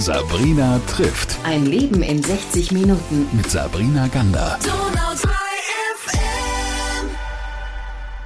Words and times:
Sabrina 0.00 0.80
trifft. 0.86 1.36
Ein 1.44 1.66
Leben 1.66 2.02
in 2.02 2.22
60 2.22 2.72
Minuten. 2.72 3.28
Mit 3.36 3.50
Sabrina 3.50 4.08
Gander. 4.08 4.58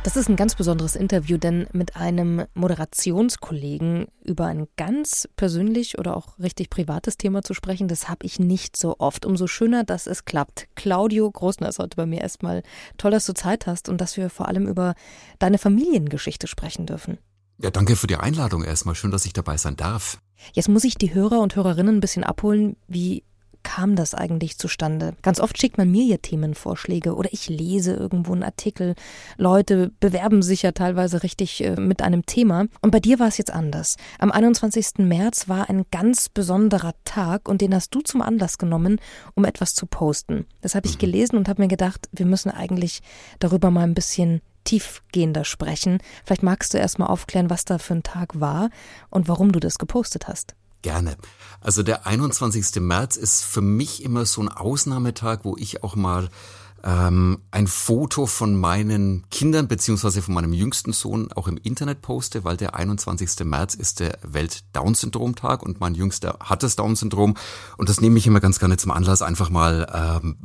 Das 0.04 0.14
ist 0.14 0.28
ein 0.28 0.36
ganz 0.36 0.54
besonderes 0.54 0.94
Interview, 0.94 1.36
denn 1.36 1.66
mit 1.72 1.96
einem 1.96 2.44
Moderationskollegen 2.54 4.06
über 4.22 4.46
ein 4.46 4.68
ganz 4.76 5.28
persönlich 5.34 5.98
oder 5.98 6.16
auch 6.16 6.38
richtig 6.38 6.70
privates 6.70 7.16
Thema 7.16 7.42
zu 7.42 7.54
sprechen, 7.54 7.88
das 7.88 8.08
habe 8.08 8.24
ich 8.24 8.38
nicht 8.38 8.76
so 8.76 8.94
oft. 9.00 9.26
Umso 9.26 9.48
schöner, 9.48 9.82
dass 9.82 10.06
es 10.06 10.24
klappt. 10.24 10.68
Claudio 10.76 11.28
Großner 11.28 11.68
ist 11.68 11.80
heute 11.80 11.96
bei 11.96 12.06
mir 12.06 12.20
erstmal 12.20 12.62
toll, 12.98 13.10
dass 13.10 13.26
du 13.26 13.34
Zeit 13.34 13.66
hast 13.66 13.88
und 13.88 14.00
dass 14.00 14.16
wir 14.16 14.30
vor 14.30 14.46
allem 14.46 14.68
über 14.68 14.94
deine 15.40 15.58
Familiengeschichte 15.58 16.46
sprechen 16.46 16.86
dürfen. 16.86 17.18
Ja, 17.58 17.70
danke 17.70 17.96
für 17.96 18.06
die 18.06 18.16
Einladung 18.16 18.62
erstmal. 18.62 18.94
Schön, 18.94 19.10
dass 19.10 19.26
ich 19.26 19.32
dabei 19.32 19.56
sein 19.56 19.74
darf. 19.74 20.18
Jetzt 20.52 20.68
muss 20.68 20.84
ich 20.84 20.96
die 20.96 21.14
Hörer 21.14 21.40
und 21.40 21.56
Hörerinnen 21.56 21.96
ein 21.96 22.00
bisschen 22.00 22.24
abholen, 22.24 22.76
wie 22.88 23.24
kam 23.64 23.96
das 23.96 24.14
eigentlich 24.14 24.58
zustande? 24.58 25.16
Ganz 25.22 25.40
oft 25.40 25.58
schickt 25.58 25.78
man 25.78 25.90
mir 25.90 26.04
hier 26.04 26.22
Themenvorschläge 26.22 27.16
oder 27.16 27.32
ich 27.32 27.48
lese 27.48 27.94
irgendwo 27.94 28.32
einen 28.32 28.44
Artikel. 28.44 28.94
Leute 29.36 29.90
bewerben 29.98 30.42
sich 30.42 30.62
ja 30.62 30.70
teilweise 30.70 31.24
richtig 31.24 31.64
äh, 31.64 31.74
mit 31.74 32.02
einem 32.02 32.24
Thema. 32.26 32.66
Und 32.82 32.92
bei 32.92 33.00
dir 33.00 33.18
war 33.18 33.26
es 33.26 33.38
jetzt 33.38 33.52
anders. 33.52 33.96
Am 34.20 34.30
21. 34.30 34.98
März 34.98 35.48
war 35.48 35.68
ein 35.68 35.86
ganz 35.90 36.28
besonderer 36.28 36.92
Tag 37.04 37.48
und 37.48 37.60
den 37.60 37.74
hast 37.74 37.92
du 37.94 38.00
zum 38.02 38.22
Anlass 38.22 38.58
genommen, 38.58 39.00
um 39.34 39.44
etwas 39.44 39.74
zu 39.74 39.86
posten. 39.86 40.46
Das 40.60 40.76
habe 40.76 40.86
ich 40.86 40.94
mhm. 40.96 41.00
gelesen 41.00 41.36
und 41.36 41.48
habe 41.48 41.62
mir 41.62 41.68
gedacht, 41.68 42.08
wir 42.12 42.26
müssen 42.26 42.50
eigentlich 42.50 43.00
darüber 43.40 43.70
mal 43.70 43.84
ein 43.84 43.94
bisschen 43.94 44.40
tiefgehender 44.64 45.44
sprechen. 45.44 45.98
Vielleicht 46.24 46.42
magst 46.42 46.74
du 46.74 46.78
erst 46.78 46.98
mal 46.98 47.06
aufklären, 47.06 47.50
was 47.50 47.64
da 47.64 47.78
für 47.78 47.94
ein 47.94 48.02
Tag 48.02 48.40
war 48.40 48.70
und 49.10 49.28
warum 49.28 49.52
du 49.52 49.60
das 49.60 49.78
gepostet 49.78 50.28
hast. 50.28 50.54
Gerne. 50.82 51.16
Also 51.60 51.82
der 51.82 52.06
21. 52.06 52.82
März 52.82 53.16
ist 53.16 53.42
für 53.42 53.62
mich 53.62 54.02
immer 54.02 54.26
so 54.26 54.42
ein 54.42 54.48
Ausnahmetag, 54.48 55.40
wo 55.42 55.56
ich 55.56 55.82
auch 55.82 55.96
mal 55.96 56.28
ähm, 56.84 57.38
ein 57.50 57.66
Foto 57.66 58.26
von 58.26 58.54
meinen 58.54 59.24
Kindern 59.30 59.66
beziehungsweise 59.66 60.20
von 60.20 60.34
meinem 60.34 60.52
jüngsten 60.52 60.92
Sohn 60.92 61.32
auch 61.32 61.48
im 61.48 61.56
Internet 61.56 62.02
poste, 62.02 62.44
weil 62.44 62.58
der 62.58 62.74
21. 62.74 63.46
März 63.46 63.74
ist 63.74 64.00
der 64.00 64.18
Welt-Down-Syndrom-Tag 64.22 65.62
und 65.62 65.80
mein 65.80 65.94
Jüngster 65.94 66.36
hat 66.40 66.62
das 66.62 66.76
Down-Syndrom 66.76 67.34
und 67.78 67.88
das 67.88 68.02
nehme 68.02 68.18
ich 68.18 68.26
immer 68.26 68.40
ganz 68.40 68.58
gerne 68.58 68.76
zum 68.76 68.90
Anlass, 68.90 69.22
einfach 69.22 69.48
mal 69.48 70.20
ähm, 70.22 70.36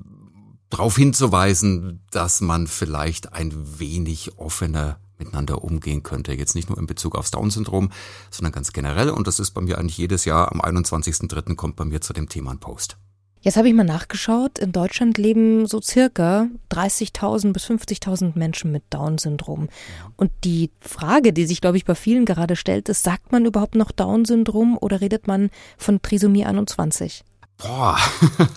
darauf 0.69 0.95
hinzuweisen, 0.95 2.01
dass 2.11 2.41
man 2.41 2.67
vielleicht 2.67 3.33
ein 3.33 3.79
wenig 3.79 4.37
offener 4.37 4.99
miteinander 5.17 5.63
umgehen 5.63 6.03
könnte. 6.03 6.33
Jetzt 6.33 6.55
nicht 6.55 6.69
nur 6.69 6.77
in 6.77 6.87
Bezug 6.87 7.15
aufs 7.15 7.31
Down-Syndrom, 7.31 7.91
sondern 8.31 8.53
ganz 8.53 8.71
generell. 8.71 9.09
Und 9.09 9.27
das 9.27 9.39
ist 9.39 9.51
bei 9.51 9.61
mir 9.61 9.77
eigentlich 9.77 9.97
jedes 9.97 10.25
Jahr 10.25 10.51
am 10.51 10.61
21.03. 10.61 11.55
kommt 11.55 11.75
bei 11.75 11.85
mir 11.85 12.01
zu 12.01 12.13
dem 12.13 12.29
Thema 12.29 12.51
ein 12.51 12.59
Post. 12.59 12.97
Jetzt 13.41 13.55
habe 13.55 13.69
ich 13.69 13.73
mal 13.73 13.85
nachgeschaut. 13.85 14.59
In 14.59 14.73
Deutschland 14.73 15.17
leben 15.17 15.65
so 15.65 15.81
circa 15.81 16.47
30.000 16.71 17.53
bis 17.53 17.65
50.000 17.65 18.37
Menschen 18.37 18.71
mit 18.71 18.83
Down-Syndrom. 18.89 19.69
Und 20.17 20.31
die 20.43 20.71
Frage, 20.81 21.31
die 21.31 21.45
sich, 21.45 21.61
glaube 21.61 21.77
ich, 21.77 21.85
bei 21.85 21.95
vielen 21.95 22.25
gerade 22.25 22.57
stellt, 22.57 22.89
ist, 22.89 23.03
sagt 23.03 23.31
man 23.31 23.45
überhaupt 23.45 23.75
noch 23.75 23.91
Down-Syndrom 23.91 24.77
oder 24.77 24.99
redet 24.99 25.27
man 25.27 25.51
von 25.77 26.01
Trisomie 26.01 26.43
21? 26.43 27.23
Boah, 27.59 27.97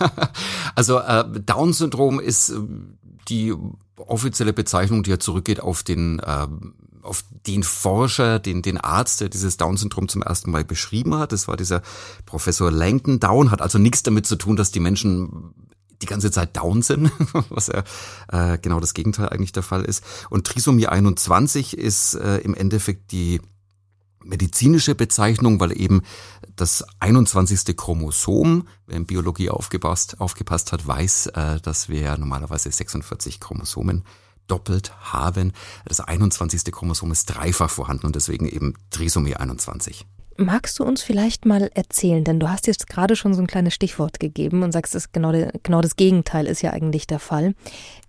also 0.75 0.99
äh, 0.99 1.25
Down-Syndrom 1.29 2.19
ist 2.19 2.49
äh, 2.49 2.59
die 3.27 3.53
offizielle 3.97 4.53
Bezeichnung, 4.53 5.03
die 5.03 5.11
ja 5.11 5.19
zurückgeht 5.19 5.59
auf 5.59 5.83
den 5.83 6.19
äh, 6.19 6.47
auf 7.01 7.25
den 7.45 7.63
Forscher, 7.63 8.39
den, 8.39 8.61
den 8.61 8.77
Arzt, 8.77 9.19
der 9.19 9.27
dieses 9.27 9.57
Down-Syndrom 9.57 10.07
zum 10.07 10.21
ersten 10.21 10.51
Mal 10.51 10.63
beschrieben 10.63 11.15
hat. 11.15 11.33
Das 11.33 11.49
war 11.49 11.57
dieser 11.57 11.81
Professor 12.25 12.71
Langton 12.71 13.19
Down, 13.19 13.51
hat 13.51 13.61
also 13.61 13.77
nichts 13.77 14.03
damit 14.03 14.25
zu 14.25 14.37
tun, 14.37 14.55
dass 14.55 14.71
die 14.71 14.79
Menschen 14.79 15.53
die 16.01 16.05
ganze 16.05 16.31
Zeit 16.31 16.55
down 16.55 16.81
sind, 16.81 17.11
was 17.49 17.67
ja 17.67 17.83
äh, 18.31 18.57
genau 18.57 18.79
das 18.79 18.93
Gegenteil 18.93 19.29
eigentlich 19.29 19.51
der 19.51 19.63
Fall 19.63 19.83
ist. 19.83 20.03
Und 20.29 20.47
Trisomie 20.47 20.87
21 20.87 21.77
ist 21.77 22.15
äh, 22.15 22.37
im 22.37 22.53
Endeffekt 22.55 23.11
die 23.11 23.41
medizinische 24.23 24.95
Bezeichnung, 24.95 25.59
weil 25.59 25.79
eben 25.79 26.01
das 26.55 26.85
21. 26.99 27.75
Chromosom, 27.75 28.67
wer 28.87 28.97
in 28.97 29.05
Biologie 29.05 29.49
aufgepasst, 29.49 30.19
aufgepasst 30.21 30.71
hat, 30.71 30.85
weiß, 30.85 31.27
äh, 31.27 31.59
dass 31.61 31.89
wir 31.89 32.17
normalerweise 32.17 32.71
46 32.71 33.39
Chromosomen 33.39 34.03
doppelt 34.47 34.93
haben. 35.11 35.53
Das 35.85 35.99
21. 35.99 36.65
Chromosom 36.71 37.11
ist 37.11 37.25
dreifach 37.25 37.69
vorhanden 37.69 38.07
und 38.07 38.15
deswegen 38.15 38.47
eben 38.47 38.73
Trisomie 38.89 39.35
21. 39.35 40.05
Magst 40.35 40.79
du 40.79 40.83
uns 40.83 41.03
vielleicht 41.03 41.45
mal 41.45 41.69
erzählen, 41.75 42.23
denn 42.23 42.39
du 42.39 42.49
hast 42.49 42.65
jetzt 42.65 42.87
gerade 42.87 43.15
schon 43.15 43.35
so 43.35 43.41
ein 43.41 43.47
kleines 43.47 43.75
Stichwort 43.75 44.19
gegeben 44.19 44.63
und 44.63 44.71
sagst, 44.71 44.95
das 44.95 45.11
genau, 45.11 45.31
genau 45.61 45.81
das 45.81 45.95
Gegenteil 45.95 46.47
ist 46.47 46.63
ja 46.63 46.71
eigentlich 46.71 47.05
der 47.05 47.19
Fall. 47.19 47.53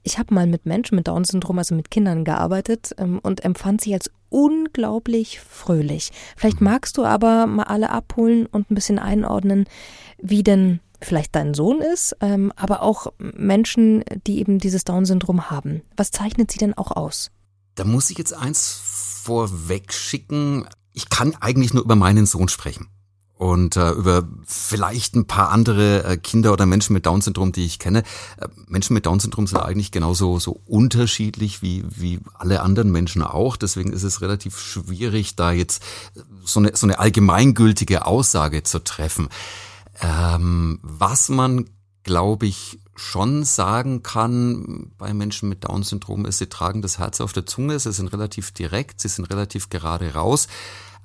Ich 0.03 0.19
habe 0.19 0.33
mal 0.33 0.47
mit 0.47 0.65
Menschen 0.65 0.97
mit 0.97 1.07
Down-Syndrom, 1.07 1.59
also 1.59 1.75
mit 1.75 1.91
Kindern 1.91 2.25
gearbeitet 2.25 2.95
ähm, 2.97 3.19
und 3.19 3.45
empfand 3.45 3.83
sie 3.83 3.93
als 3.93 4.11
unglaublich 4.35 5.41
fröhlich. 5.41 6.11
Vielleicht 6.37 6.61
mhm. 6.61 6.67
magst 6.67 6.99
du 6.99 7.05
aber 7.05 7.47
mal 7.47 7.65
alle 7.65 7.91
abholen 7.91 8.47
und 8.47 8.71
ein 8.71 8.75
bisschen 8.75 8.99
einordnen, 8.99 9.67
wie 10.19 10.43
denn 10.43 10.81
vielleicht 11.01 11.35
dein 11.37 11.55
Sohn 11.55 11.81
ist, 11.81 12.17
ähm, 12.21 12.53
aber 12.57 12.83
auch 12.83 13.13
Menschen, 13.19 14.05
die 14.27 14.39
eben 14.39 14.59
dieses 14.59 14.85
Down-Syndrom 14.85 15.51
haben. 15.51 15.83
Was 15.97 16.11
zeichnet 16.11 16.51
sie 16.51 16.59
denn 16.59 16.77
auch 16.77 16.91
aus? 16.91 17.31
Da 17.75 17.85
muss 17.85 18.11
ich 18.11 18.19
jetzt 18.19 18.33
eins 18.33 18.81
vorweg 19.25 19.93
schicken 19.93 20.67
ich 20.95 21.09
kann 21.11 21.35
eigentlich 21.41 21.75
nur 21.75 21.85
über 21.85 21.97
meinen 21.97 22.25
Sohn 22.25 22.49
sprechen 22.49 22.89
und 23.37 23.77
äh, 23.77 23.91
über 23.91 24.29
vielleicht 24.47 25.17
ein 25.17 25.27
paar 25.27 25.51
andere 25.51 26.05
äh, 26.05 26.17
Kinder 26.17 26.53
oder 26.53 26.67
Menschen 26.67 26.93
mit 26.93 27.07
Down-Syndrom, 27.07 27.51
die 27.51 27.65
ich 27.65 27.79
kenne. 27.79 28.05
Äh, 28.37 28.49
Menschen 28.69 28.95
mit 28.95 29.07
Down-Syndrom 29.07 29.47
sind 29.47 29.59
eigentlich 29.59 29.91
genauso 29.91 30.39
so 30.39 30.61
unterschiedlich 30.67 31.61
wie 31.61 31.85
wie 31.89 32.21
alle 32.35 32.63
anderen 32.63 32.93
Menschen 32.93 33.23
auch. 33.23 33.57
Deswegen 33.57 33.93
ist 33.93 34.05
es 34.05 34.21
relativ 34.21 34.59
schwierig, 34.59 35.35
da 35.35 35.51
jetzt 35.53 35.83
so 36.45 36.61
eine 36.61 36.77
so 36.77 36.87
eine 36.87 37.01
allgemeingültige 37.01 38.07
Aussage 38.07 38.63
zu 38.63 38.85
treffen. 38.85 39.29
Ähm, 40.01 40.79
was 40.83 41.29
man, 41.29 41.69
glaube 42.05 42.47
ich, 42.47 42.79
schon 42.95 43.45
sagen 43.45 44.05
kann 44.05 44.93
bei 44.97 45.13
Menschen 45.13 45.49
mit 45.49 45.65
Down-Syndrom 45.65 46.25
ist, 46.27 46.39
sie 46.39 46.49
tragen 46.49 46.83
das 46.83 46.99
Herz 46.99 47.21
auf 47.21 47.33
der 47.33 47.47
Zunge, 47.47 47.81
sie 47.81 47.93
sind 47.93 48.13
relativ 48.13 48.53
direkt, 48.53 49.01
sie 49.01 49.09
sind 49.09 49.25
relativ 49.25 49.71
gerade 49.71 50.15
raus 50.15 50.47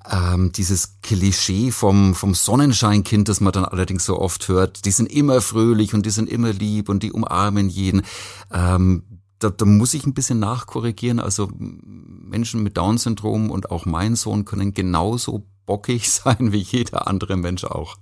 ähm, 0.10 0.52
dieses 0.52 1.02
Klischee 1.02 1.72
vom, 1.72 2.16
vom 2.16 2.34
Sonnenscheinkind, 2.34 3.28
das 3.30 3.42
man 3.42 3.54
dann 3.54 3.66
allerdings 3.66 4.06
so 4.06 4.20
oft 4.20 4.48
hört, 4.48 4.86
die 4.86 4.92
sind 4.92 5.12
immer 5.12 5.42
fröhlich 5.42 5.94
und 5.94 6.06
die 6.06 6.12
sind 6.12 6.30
immer 6.30 6.54
lieb 6.54 6.90
und 6.90 7.04
die 7.04 7.12
umarmen 7.12 7.70
jeden. 7.70 8.04
Ähm, 8.52 9.04
da, 9.40 9.50
da 9.50 9.66
muss 9.66 9.94
ich 9.94 10.06
ein 10.06 10.14
bisschen 10.14 10.40
nachkorrigieren. 10.40 11.20
Also 11.20 11.50
Menschen 11.58 12.64
mit 12.64 12.78
Down-Syndrom 12.78 13.52
und 13.52 13.72
auch 13.72 13.86
mein 13.86 14.16
Sohn 14.16 14.46
können 14.46 14.74
genauso 14.74 15.46
bockig 15.66 16.10
sein 16.12 16.52
wie 16.52 16.58
jeder 16.58 17.08
andere 17.08 17.38
Mensch 17.38 17.64
auch. 17.64 17.98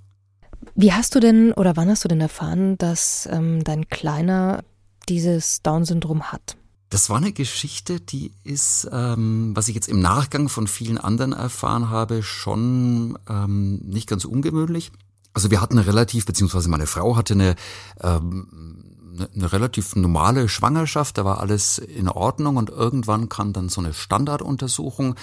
Wie 0.76 0.94
hast 0.94 1.16
du 1.16 1.20
denn 1.20 1.54
oder 1.54 1.76
wann 1.76 1.90
hast 1.90 2.04
du 2.04 2.08
denn 2.08 2.22
erfahren, 2.22 2.78
dass 2.78 3.28
ähm, 3.32 3.64
dein 3.64 3.88
Kleiner 3.90 4.64
dieses 5.08 5.62
Down-Syndrom 5.62 6.32
hat? 6.32 6.58
Das 6.90 7.10
war 7.10 7.18
eine 7.18 7.34
Geschichte, 7.34 8.00
die 8.00 8.32
ist, 8.44 8.88
ähm, 8.92 9.52
was 9.54 9.68
ich 9.68 9.76
jetzt 9.76 9.90
im 9.90 10.00
Nachgang 10.00 10.48
von 10.48 10.68
vielen 10.68 10.98
anderen 10.98 11.34
erfahren 11.34 11.90
habe, 11.90 12.24
schon 12.24 13.20
ähm, 13.30 13.80
nicht 13.84 14.08
ganz 14.08 14.24
ungewöhnlich. 14.24 14.92
Also 15.34 15.52
wir 15.52 15.62
hatten 15.62 15.78
relativ, 15.78 16.26
beziehungsweise 16.26 16.70
meine 16.70 16.88
Frau 16.88 17.18
hatte 17.18 17.34
eine, 17.34 17.56
ähm, 18.02 18.48
eine, 19.14 19.30
eine 19.36 19.52
relativ 19.52 19.98
normale 19.98 20.48
Schwangerschaft, 20.48 21.18
da 21.18 21.26
war 21.26 21.42
alles 21.42 21.78
in 21.78 22.08
Ordnung 22.08 22.56
und 22.56 22.70
irgendwann 22.70 23.28
kam 23.28 23.52
dann 23.52 23.68
so 23.68 23.82
eine 23.82 23.94
Standarduntersuchung 23.94 25.16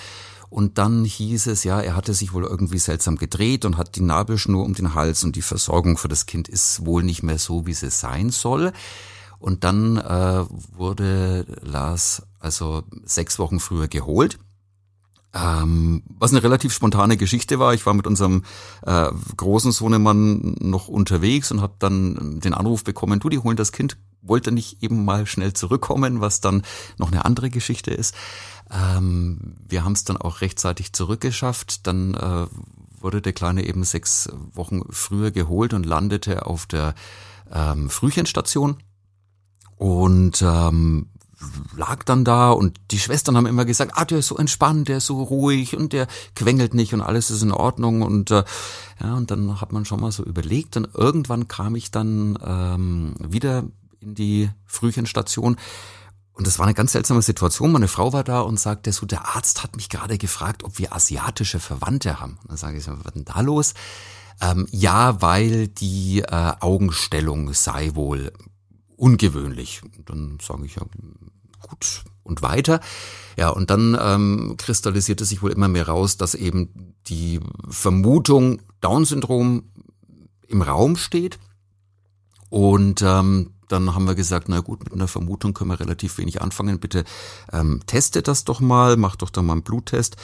und 0.50 0.78
dann 0.78 1.04
hieß 1.04 1.48
es, 1.48 1.64
ja, 1.64 1.80
er 1.80 1.96
hatte 1.96 2.14
sich 2.14 2.32
wohl 2.32 2.44
irgendwie 2.44 2.78
seltsam 2.78 3.16
gedreht 3.16 3.64
und 3.64 3.78
hat 3.78 3.96
die 3.96 4.02
Nabelschnur 4.02 4.64
um 4.64 4.74
den 4.74 4.94
Hals 4.94 5.24
und 5.24 5.34
die 5.34 5.42
Versorgung 5.42 5.96
für 5.96 6.08
das 6.08 6.26
Kind 6.26 6.48
ist 6.48 6.86
wohl 6.86 7.02
nicht 7.02 7.22
mehr 7.22 7.38
so, 7.38 7.66
wie 7.66 7.74
sie 7.74 7.90
sein 7.90 8.30
soll. 8.30 8.72
Und 9.44 9.62
dann 9.62 9.98
äh, 9.98 10.46
wurde 10.72 11.44
Lars 11.60 12.22
also 12.40 12.82
sechs 13.04 13.38
Wochen 13.38 13.60
früher 13.60 13.88
geholt. 13.88 14.38
Ähm, 15.34 16.02
was 16.08 16.30
eine 16.30 16.42
relativ 16.42 16.72
spontane 16.72 17.18
Geschichte 17.18 17.58
war. 17.58 17.74
Ich 17.74 17.84
war 17.84 17.92
mit 17.92 18.06
unserem 18.06 18.44
äh, 18.86 19.10
großen 19.36 19.70
Sohnemann 19.70 20.56
noch 20.60 20.88
unterwegs 20.88 21.52
und 21.52 21.60
habe 21.60 21.74
dann 21.78 22.40
den 22.40 22.54
Anruf 22.54 22.84
bekommen, 22.84 23.20
du, 23.20 23.28
die 23.28 23.38
holen 23.38 23.58
das 23.58 23.72
Kind, 23.72 23.98
wollte 24.22 24.50
nicht 24.50 24.82
eben 24.82 25.04
mal 25.04 25.26
schnell 25.26 25.52
zurückkommen, 25.52 26.22
was 26.22 26.40
dann 26.40 26.62
noch 26.96 27.12
eine 27.12 27.26
andere 27.26 27.50
Geschichte 27.50 27.90
ist. 27.90 28.14
Ähm, 28.70 29.56
wir 29.68 29.84
haben 29.84 29.92
es 29.92 30.04
dann 30.04 30.16
auch 30.16 30.40
rechtzeitig 30.40 30.94
zurückgeschafft. 30.94 31.86
Dann 31.86 32.14
äh, 32.14 32.46
wurde 32.98 33.20
der 33.20 33.34
Kleine 33.34 33.66
eben 33.66 33.84
sechs 33.84 34.30
Wochen 34.54 34.84
früher 34.88 35.32
geholt 35.32 35.74
und 35.74 35.84
landete 35.84 36.46
auf 36.46 36.64
der 36.64 36.94
ähm, 37.52 37.90
Frühchenstation 37.90 38.78
und 39.76 40.42
ähm, 40.42 41.08
lag 41.76 42.04
dann 42.04 42.24
da 42.24 42.50
und 42.50 42.78
die 42.90 42.98
Schwestern 42.98 43.36
haben 43.36 43.46
immer 43.46 43.64
gesagt, 43.64 43.92
ah, 43.94 44.04
der 44.04 44.18
ist 44.18 44.28
so 44.28 44.36
entspannt, 44.36 44.88
der 44.88 44.98
ist 44.98 45.06
so 45.06 45.22
ruhig 45.22 45.76
und 45.76 45.92
der 45.92 46.06
quengelt 46.34 46.74
nicht 46.74 46.94
und 46.94 47.00
alles 47.00 47.30
ist 47.30 47.42
in 47.42 47.52
Ordnung 47.52 48.02
und 48.02 48.30
äh, 48.30 48.44
ja, 49.00 49.14
und 49.14 49.30
dann 49.30 49.60
hat 49.60 49.72
man 49.72 49.84
schon 49.84 50.00
mal 50.00 50.12
so 50.12 50.24
überlegt 50.24 50.76
und 50.76 50.88
irgendwann 50.94 51.48
kam 51.48 51.74
ich 51.74 51.90
dann 51.90 52.38
ähm, 52.44 53.14
wieder 53.18 53.64
in 54.00 54.14
die 54.14 54.50
Frühchenstation 54.66 55.56
und 56.34 56.46
das 56.46 56.58
war 56.58 56.66
eine 56.66 56.74
ganz 56.74 56.92
seltsame 56.92 57.22
Situation. 57.22 57.70
Meine 57.70 57.86
Frau 57.86 58.12
war 58.12 58.24
da 58.24 58.40
und 58.40 58.58
sagte 58.58 58.92
so, 58.92 59.06
der 59.06 59.36
Arzt 59.36 59.62
hat 59.62 59.76
mich 59.76 59.88
gerade 59.88 60.18
gefragt, 60.18 60.64
ob 60.64 60.78
wir 60.78 60.92
asiatische 60.92 61.60
Verwandte 61.60 62.18
haben. 62.20 62.38
Und 62.42 62.50
dann 62.50 62.56
sage 62.56 62.76
ich, 62.76 62.88
was 62.88 62.96
ist 62.98 63.14
denn 63.14 63.24
da 63.24 63.40
los? 63.40 63.74
Ähm, 64.40 64.66
ja, 64.72 65.22
weil 65.22 65.68
die 65.68 66.22
äh, 66.22 66.52
Augenstellung 66.58 67.52
sei 67.52 67.94
wohl 67.94 68.32
ungewöhnlich. 68.96 69.82
Und 69.82 70.10
dann 70.10 70.38
sage 70.40 70.66
ich 70.66 70.76
ja, 70.76 70.82
gut 71.60 72.04
und 72.22 72.42
weiter. 72.42 72.80
Ja, 73.36 73.50
und 73.50 73.70
dann 73.70 73.96
ähm, 74.00 74.54
kristallisierte 74.56 75.24
sich 75.24 75.42
wohl 75.42 75.52
immer 75.52 75.68
mehr 75.68 75.88
raus, 75.88 76.16
dass 76.16 76.34
eben 76.34 76.94
die 77.06 77.40
Vermutung 77.68 78.62
Down-Syndrom 78.80 79.64
im 80.48 80.62
Raum 80.62 80.96
steht. 80.96 81.38
Und 82.48 83.02
ähm, 83.02 83.50
dann 83.68 83.94
haben 83.94 84.06
wir 84.06 84.14
gesagt, 84.14 84.48
na 84.48 84.60
gut, 84.60 84.84
mit 84.84 84.92
einer 84.92 85.08
Vermutung 85.08 85.54
können 85.54 85.70
wir 85.70 85.80
relativ 85.80 86.18
wenig 86.18 86.40
anfangen. 86.42 86.78
Bitte 86.78 87.04
ähm, 87.52 87.80
teste 87.86 88.22
das 88.22 88.44
doch 88.44 88.60
mal, 88.60 88.96
mach 88.96 89.16
doch 89.16 89.30
da 89.30 89.42
mal 89.42 89.54
einen 89.54 89.62
Bluttest. 89.62 90.16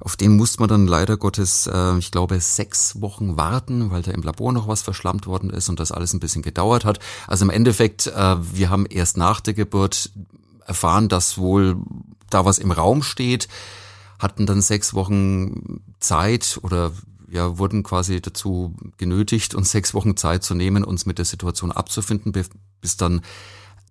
Auf 0.00 0.16
den 0.16 0.36
musste 0.36 0.60
man 0.60 0.68
dann 0.68 0.86
leider 0.86 1.16
Gottes, 1.16 1.66
äh, 1.66 1.98
ich 1.98 2.10
glaube, 2.10 2.40
sechs 2.40 3.00
Wochen 3.00 3.36
warten, 3.36 3.90
weil 3.90 4.02
da 4.02 4.10
im 4.10 4.22
Labor 4.22 4.52
noch 4.52 4.68
was 4.68 4.82
verschlammt 4.82 5.26
worden 5.26 5.50
ist 5.50 5.68
und 5.68 5.80
das 5.80 5.92
alles 5.92 6.12
ein 6.12 6.20
bisschen 6.20 6.42
gedauert 6.42 6.84
hat. 6.84 6.98
Also 7.26 7.44
im 7.44 7.50
Endeffekt, 7.50 8.06
äh, 8.06 8.36
wir 8.56 8.70
haben 8.70 8.86
erst 8.86 9.16
nach 9.16 9.40
der 9.40 9.54
Geburt 9.54 10.10
erfahren, 10.66 11.08
dass 11.08 11.38
wohl 11.38 11.76
da 12.30 12.44
was 12.44 12.58
im 12.58 12.70
Raum 12.70 13.02
steht, 13.02 13.48
hatten 14.18 14.46
dann 14.46 14.62
sechs 14.62 14.94
Wochen 14.94 15.82
Zeit 16.00 16.58
oder 16.62 16.92
ja, 17.30 17.58
wurden 17.58 17.82
quasi 17.82 18.20
dazu 18.20 18.74
genötigt, 18.96 19.54
uns 19.54 19.70
sechs 19.70 19.92
Wochen 19.92 20.16
Zeit 20.16 20.44
zu 20.44 20.54
nehmen, 20.54 20.84
uns 20.84 21.04
mit 21.04 21.18
der 21.18 21.24
Situation 21.24 21.72
abzufinden, 21.72 22.32
bis 22.80 22.96
dann 22.96 23.22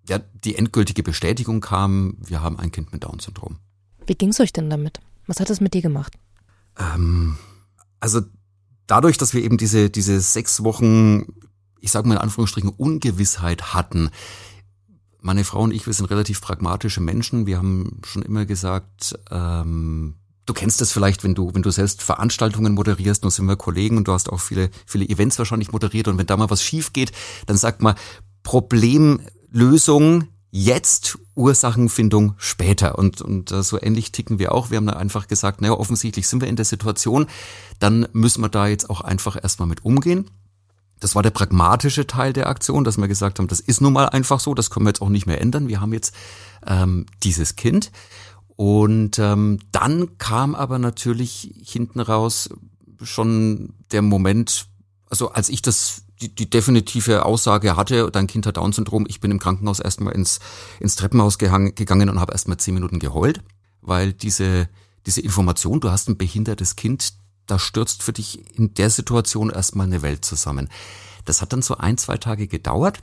ja, 0.07 0.19
die 0.19 0.55
endgültige 0.55 1.03
Bestätigung 1.03 1.61
kam, 1.61 2.17
wir 2.19 2.41
haben 2.41 2.59
ein 2.59 2.71
Kind 2.71 2.91
mit 2.91 3.03
Down-Syndrom. 3.03 3.57
Wie 4.05 4.15
ging's 4.15 4.39
euch 4.39 4.51
denn 4.51 4.69
damit? 4.69 5.00
Was 5.28 5.40
hat 5.40 5.50
es 5.50 5.62
mit 5.62 5.74
dir 5.74 5.81
gemacht? 5.81 6.14
Ähm, 6.78 7.38
also 8.00 8.22
dadurch, 8.88 9.18
dass 9.18 9.34
wir 9.34 9.44
eben 9.44 9.58
diese, 9.58 9.90
diese 9.90 10.20
sechs 10.20 10.64
Wochen, 10.64 11.25
ich 11.80 11.92
sage 11.92 12.08
mal 12.08 12.16
in 12.16 12.22
Anführungsstrichen, 12.22 12.70
Ungewissheit 12.70 13.74
hatten, 13.74 14.10
meine 15.22 15.46
Frau 15.46 15.62
und 15.62 15.72
ich, 15.72 15.86
wir 15.86 15.94
sind 15.94 16.10
relativ 16.10 16.42
pragmatische 16.42 17.00
Menschen. 17.00 17.46
Wir 17.46 17.58
haben 17.58 18.02
schon 18.06 18.24
immer 18.24 18.46
gesagt, 18.46 19.18
ähm, 19.31 20.16
du 20.46 20.54
kennst 20.54 20.81
das 20.81 20.92
vielleicht, 20.92 21.24
wenn 21.24 21.34
du, 21.34 21.54
wenn 21.56 21.62
du 21.62 21.72
selbst 21.72 22.04
Veranstaltungen 22.04 22.74
moderierst, 22.74 23.24
nun 23.24 23.31
sind 23.31 23.46
wir 23.46 23.56
Kollegen 23.56 23.96
und 23.98 24.08
du 24.08 24.12
hast 24.12 24.30
auch 24.30 24.42
viele, 24.42 24.70
viele 24.86 25.08
Events 25.08 25.40
wahrscheinlich 25.40 25.72
moderiert 25.72 26.10
und 26.10 26.18
wenn 26.18 26.28
da 26.28 26.36
mal 26.36 26.50
was 26.50 26.62
schief 26.62 26.92
geht, 26.92 27.14
dann 27.46 27.56
sagt 27.56 27.81
man 27.81 27.96
Problemlösung 28.44 30.28
jetzt, 30.55 31.17
Ursachenfindung 31.33 32.35
später. 32.38 33.00
Und, 33.00 33.21
und 33.21 33.51
äh, 33.51 33.63
so 33.63 33.81
ähnlich 33.81 34.11
ticken 34.11 34.38
wir 34.38 34.51
auch. 34.51 34.69
Wir 34.69 34.77
haben 34.77 34.85
da 34.85 34.94
einfach 34.94 35.27
gesagt, 35.27 35.61
naja, 35.61 35.73
offensichtlich 35.73 36.27
sind 36.27 36.41
wir 36.41 36.47
in 36.47 36.55
der 36.55 36.63
Situation, 36.63 37.25
dann 37.79 38.07
müssen 38.13 38.41
wir 38.41 38.50
da 38.50 38.67
jetzt 38.67 38.88
auch 38.88 39.01
einfach 39.01 39.35
erstmal 39.41 39.67
mit 39.67 39.83
umgehen. 39.83 40.29
Das 41.00 41.15
war 41.15 41.23
der 41.23 41.31
pragmatische 41.31 42.05
Teil 42.05 42.33
der 42.33 42.47
Aktion, 42.47 42.83
dass 42.83 42.97
wir 42.97 43.07
gesagt 43.07 43.39
haben, 43.39 43.47
das 43.47 43.59
ist 43.59 43.81
nun 43.81 43.94
mal 43.94 44.09
einfach 44.09 44.39
so, 44.39 44.53
das 44.53 44.69
können 44.69 44.85
wir 44.85 44.91
jetzt 44.91 45.01
auch 45.01 45.09
nicht 45.09 45.25
mehr 45.25 45.41
ändern. 45.41 45.67
Wir 45.67 45.81
haben 45.81 45.91
jetzt 45.91 46.13
ähm, 46.67 47.07
dieses 47.23 47.55
Kind. 47.55 47.91
Und 48.55 49.17
ähm, 49.17 49.59
dann 49.71 50.19
kam 50.19 50.53
aber 50.53 50.77
natürlich 50.77 51.55
hinten 51.65 52.00
raus 52.00 52.50
schon 53.01 53.73
der 53.91 54.03
Moment, 54.03 54.67
also 55.09 55.31
als 55.31 55.50
ich 55.50 55.63
das 55.63 56.02
die, 56.24 56.34
die 56.34 56.50
definitive 56.50 57.25
Aussage 57.25 57.75
hatte, 57.75 58.10
dein 58.12 58.28
Kind 58.28 58.46
hat 58.46 58.58
Down-Syndrom, 58.58 59.06
ich 59.08 59.20
bin 59.20 59.31
im 59.31 59.40
Krankenhaus 59.40 59.80
erstmal 59.80 60.14
ins, 60.14 60.40
ins 60.80 60.96
Treppenhaus 60.96 61.38
gehangen, 61.38 61.75
gegangen 61.75 62.10
und 62.10 62.20
habe 62.20 62.31
erstmal 62.31 62.58
zehn 62.58 62.74
Minuten 62.74 63.00
geheult, 63.00 63.42
weil 63.81 64.14
diese, 64.14 64.70
diese 65.06 65.22
Information, 65.22 65.81
du 65.81 65.92
hast 65.92 66.08
ein 66.08 66.18
behindertes 66.18 66.75
Kind, 66.75 67.14
da 67.46 67.60
stürzt 67.60 68.04
für 68.04 68.14
dich 68.14 68.58
in 68.58 68.74
der 68.74 68.90
Situation 68.90 69.50
erstmal 69.50 69.88
eine 69.88 70.02
Welt 70.02 70.24
zusammen. 70.24 70.70
Das 71.25 71.42
hat 71.42 71.52
dann 71.52 71.62
so 71.62 71.78
ein, 71.78 71.98
zwei 71.98 72.18
Tage 72.18 72.48
gedauert 72.48 73.00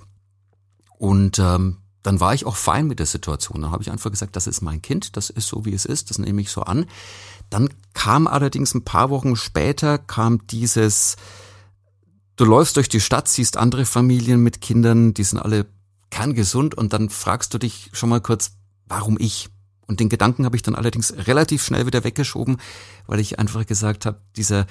und 0.98 1.38
ähm, 1.38 1.78
dann 2.02 2.20
war 2.20 2.32
ich 2.32 2.46
auch 2.46 2.56
fein 2.56 2.86
mit 2.86 2.98
der 2.98 3.06
Situation. 3.06 3.60
Dann 3.60 3.72
habe 3.72 3.82
ich 3.82 3.90
einfach 3.90 4.10
gesagt, 4.10 4.34
das 4.34 4.46
ist 4.46 4.62
mein 4.62 4.80
Kind, 4.80 5.18
das 5.18 5.28
ist 5.28 5.48
so, 5.48 5.66
wie 5.66 5.74
es 5.74 5.84
ist, 5.84 6.08
das 6.08 6.18
nehme 6.18 6.40
ich 6.40 6.50
so 6.50 6.62
an. 6.62 6.86
Dann 7.50 7.68
kam 7.92 8.26
allerdings 8.26 8.72
ein 8.74 8.84
paar 8.84 9.10
Wochen 9.10 9.36
später, 9.36 9.98
kam 9.98 10.46
dieses, 10.46 11.16
du 12.40 12.46
läufst 12.46 12.76
durch 12.76 12.88
die 12.88 13.00
Stadt, 13.00 13.28
siehst 13.28 13.58
andere 13.58 13.84
Familien 13.84 14.42
mit 14.42 14.62
Kindern, 14.62 15.12
die 15.12 15.24
sind 15.24 15.38
alle 15.38 15.66
kerngesund 16.10 16.74
und 16.74 16.92
dann 16.92 17.10
fragst 17.10 17.52
du 17.52 17.58
dich 17.58 17.90
schon 17.92 18.08
mal 18.08 18.20
kurz, 18.20 18.52
warum 18.86 19.18
ich? 19.20 19.50
Und 19.86 20.00
den 20.00 20.08
Gedanken 20.08 20.46
habe 20.46 20.56
ich 20.56 20.62
dann 20.62 20.74
allerdings 20.74 21.12
relativ 21.12 21.62
schnell 21.62 21.86
wieder 21.86 22.02
weggeschoben, 22.02 22.56
weil 23.06 23.20
ich 23.20 23.38
einfach 23.38 23.66
gesagt 23.66 24.06
habe, 24.06 24.20
dieser 24.36 24.66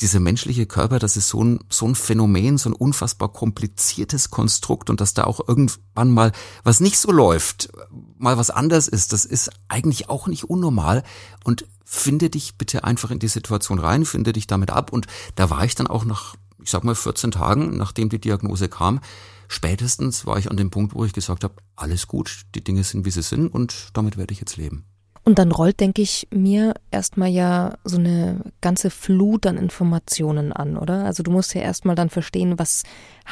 dieser 0.00 0.20
menschliche 0.20 0.64
Körper, 0.64 0.98
das 0.98 1.18
ist 1.18 1.28
so 1.28 1.44
ein, 1.44 1.60
so 1.68 1.86
ein 1.86 1.94
Phänomen, 1.94 2.56
so 2.56 2.70
ein 2.70 2.74
unfassbar 2.74 3.30
kompliziertes 3.30 4.30
Konstrukt 4.30 4.88
und 4.88 4.98
dass 5.02 5.12
da 5.12 5.24
auch 5.24 5.46
irgendwann 5.46 6.10
mal 6.10 6.32
was 6.64 6.80
nicht 6.80 6.96
so 6.96 7.12
läuft, 7.12 7.70
mal 8.16 8.38
was 8.38 8.48
anders 8.48 8.88
ist, 8.88 9.12
das 9.12 9.26
ist 9.26 9.50
eigentlich 9.68 10.08
auch 10.08 10.26
nicht 10.26 10.44
unnormal 10.44 11.02
und 11.44 11.66
finde 11.84 12.30
dich 12.30 12.56
bitte 12.56 12.84
einfach 12.84 13.10
in 13.10 13.18
die 13.18 13.28
Situation 13.28 13.78
rein, 13.78 14.06
finde 14.06 14.32
dich 14.32 14.46
damit 14.46 14.70
ab 14.70 14.90
und 14.90 15.06
da 15.34 15.50
war 15.50 15.64
ich 15.64 15.74
dann 15.74 15.86
auch 15.86 16.06
nach, 16.06 16.34
ich 16.62 16.70
sag 16.70 16.84
mal 16.84 16.94
14 16.94 17.30
Tagen, 17.30 17.76
nachdem 17.76 18.08
die 18.08 18.20
Diagnose 18.20 18.68
kam, 18.68 19.00
spätestens 19.48 20.26
war 20.26 20.38
ich 20.38 20.50
an 20.50 20.56
dem 20.56 20.70
Punkt, 20.70 20.94
wo 20.94 21.04
ich 21.04 21.12
gesagt 21.12 21.44
habe, 21.44 21.54
alles 21.76 22.06
gut, 22.06 22.42
die 22.54 22.64
Dinge 22.64 22.84
sind 22.84 23.04
wie 23.04 23.10
sie 23.10 23.22
sind 23.22 23.48
und 23.48 23.88
damit 23.94 24.16
werde 24.16 24.32
ich 24.32 24.40
jetzt 24.40 24.56
leben. 24.56 24.89
Und 25.22 25.38
dann 25.38 25.52
rollt, 25.52 25.80
denke 25.80 26.00
ich, 26.00 26.26
mir 26.30 26.74
erstmal 26.90 27.28
ja 27.28 27.74
so 27.84 27.98
eine 27.98 28.40
ganze 28.62 28.88
Flut 28.88 29.46
an 29.46 29.58
Informationen 29.58 30.50
an, 30.50 30.78
oder? 30.78 31.04
Also 31.04 31.22
du 31.22 31.30
musst 31.30 31.54
ja 31.54 31.60
erstmal 31.60 31.94
dann 31.94 32.08
verstehen, 32.08 32.58
was 32.58 32.84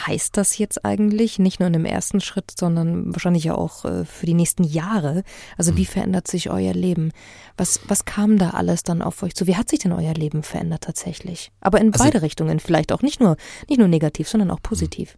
heißt 0.07 0.37
das 0.37 0.59
jetzt 0.59 0.85
eigentlich? 0.85 1.39
Nicht 1.39 1.61
nur 1.61 1.67
in 1.67 1.73
dem 1.73 1.87
ersten 1.87 2.21
Schritt, 2.21 2.53
sondern 2.57 3.15
wahrscheinlich 3.15 3.45
ja 3.45 3.55
auch 3.55 3.87
äh, 3.87 4.05
für 4.05 4.27
die 4.27 4.35
nächsten 4.35 4.65
Jahre. 4.65 5.23
Also 5.57 5.77
wie 5.77 5.83
mhm. 5.83 5.87
verändert 5.87 6.29
sich 6.29 6.51
euer 6.51 6.75
Leben? 6.75 7.11
Was, 7.57 7.81
was 7.89 8.05
kam 8.05 8.37
da 8.39 8.51
alles 8.51 8.83
dann 8.83 9.01
auf 9.01 9.23
euch 9.23 9.35
zu? 9.35 9.47
Wie 9.47 9.57
hat 9.57 9.71
sich 9.71 9.79
denn 9.79 9.93
euer 9.93 10.15
Leben 10.15 10.43
verändert 10.43 10.83
tatsächlich? 10.83 11.53
Aber 11.61 11.81
in 11.81 11.93
also, 11.93 12.05
beide 12.05 12.21
Richtungen 12.21 12.61
vielleicht 12.61 12.93
auch. 12.93 13.01
Nicht 13.01 13.19
nur, 13.19 13.37
nicht 13.67 13.79
nur 13.79 13.89
negativ, 13.89 14.29
sondern 14.29 14.51
auch 14.51 14.63
positiv. 14.63 15.17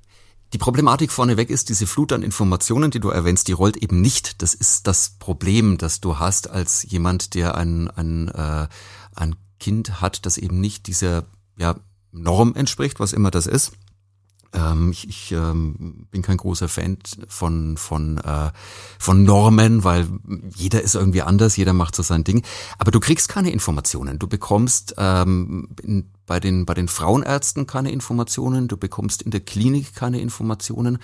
Die 0.52 0.59
Problematik 0.59 1.12
vorneweg 1.12 1.49
ist, 1.49 1.69
diese 1.69 1.87
Flut 1.87 2.12
an 2.12 2.23
Informationen, 2.23 2.90
die 2.90 2.99
du 2.99 3.11
erwähnst, 3.11 3.47
die 3.47 3.52
rollt 3.52 3.76
eben 3.76 4.00
nicht. 4.00 4.42
Das 4.42 4.54
ist 4.54 4.87
das 4.87 5.16
Problem, 5.19 5.78
das 5.78 6.00
du 6.00 6.19
hast 6.19 6.50
als 6.50 6.85
jemand, 6.88 7.35
der 7.35 7.57
ein, 7.57 7.88
ein, 7.88 8.28
äh, 8.28 8.66
ein 9.14 9.37
Kind 9.61 10.00
hat, 10.00 10.26
das 10.26 10.38
eben 10.38 10.61
nicht 10.61 10.88
dieser 10.88 11.25
ja, 11.57 11.76
Norm 12.11 12.54
entspricht, 12.57 12.99
was 12.99 13.12
immer 13.12 13.30
das 13.30 13.47
ist. 13.47 13.73
Ähm, 14.52 14.90
ich 14.90 15.09
ich 15.09 15.33
ähm, 15.33 16.09
bin 16.11 16.23
kein 16.23 16.37
großer 16.37 16.69
Fan 16.69 16.99
von, 17.28 17.76
von, 17.76 18.19
äh, 18.19 18.50
von 18.99 19.23
Normen, 19.23 19.85
weil 19.85 20.09
jeder 20.57 20.83
ist 20.83 20.97
irgendwie 20.97 21.23
anders, 21.23 21.57
jeder 21.57 21.73
macht 21.73 21.95
so 21.95 22.02
sein 22.02 22.25
Ding. 22.25 22.42
Aber 22.78 22.90
du 22.90 22.99
kriegst 22.99 23.28
keine 23.28 23.52
Informationen. 23.52 24.19
Du 24.19 24.26
bekommst 24.26 24.95
ähm, 24.99 25.69
in, 25.83 26.11
bei, 26.30 26.38
den, 26.38 26.64
bei 26.64 26.75
den 26.75 26.87
Frauenärzten 26.87 27.66
keine 27.66 27.90
Informationen, 27.90 28.68
du 28.68 28.76
bekommst 28.76 29.20
in 29.20 29.32
der 29.32 29.40
Klinik 29.40 29.96
keine 29.96 30.20
Informationen. 30.20 30.99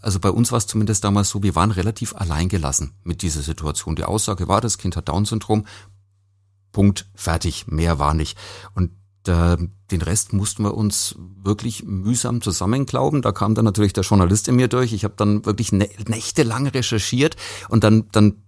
Also 0.00 0.20
bei 0.20 0.30
uns 0.30 0.52
war 0.52 0.56
es 0.56 0.66
zumindest 0.66 1.04
damals 1.04 1.28
so, 1.28 1.42
wir 1.42 1.54
waren 1.54 1.70
relativ 1.70 2.14
alleingelassen 2.14 2.94
mit 3.04 3.20
dieser 3.20 3.42
Situation. 3.42 3.94
Die 3.94 4.04
Aussage 4.04 4.48
war, 4.48 4.62
das 4.62 4.78
Kind 4.78 4.96
hat 4.96 5.10
Down-Syndrom. 5.10 5.66
Punkt, 6.72 7.10
fertig, 7.14 7.66
mehr 7.66 7.98
war 7.98 8.14
nicht. 8.14 8.38
Und 8.74 8.92
da, 9.22 9.58
den 9.90 10.00
Rest 10.00 10.32
mussten 10.32 10.62
wir 10.62 10.72
uns 10.72 11.14
wirklich 11.18 11.84
mühsam 11.84 12.40
zusammenklauben. 12.40 13.20
Da 13.20 13.32
kam 13.32 13.54
dann 13.54 13.66
natürlich 13.66 13.92
der 13.92 14.04
Journalist 14.04 14.48
in 14.48 14.56
mir 14.56 14.68
durch. 14.68 14.94
Ich 14.94 15.04
habe 15.04 15.12
dann 15.14 15.44
wirklich 15.44 15.72
nächtelang 15.72 16.68
recherchiert 16.68 17.36
und 17.68 17.84
dann, 17.84 18.08
dann 18.12 18.44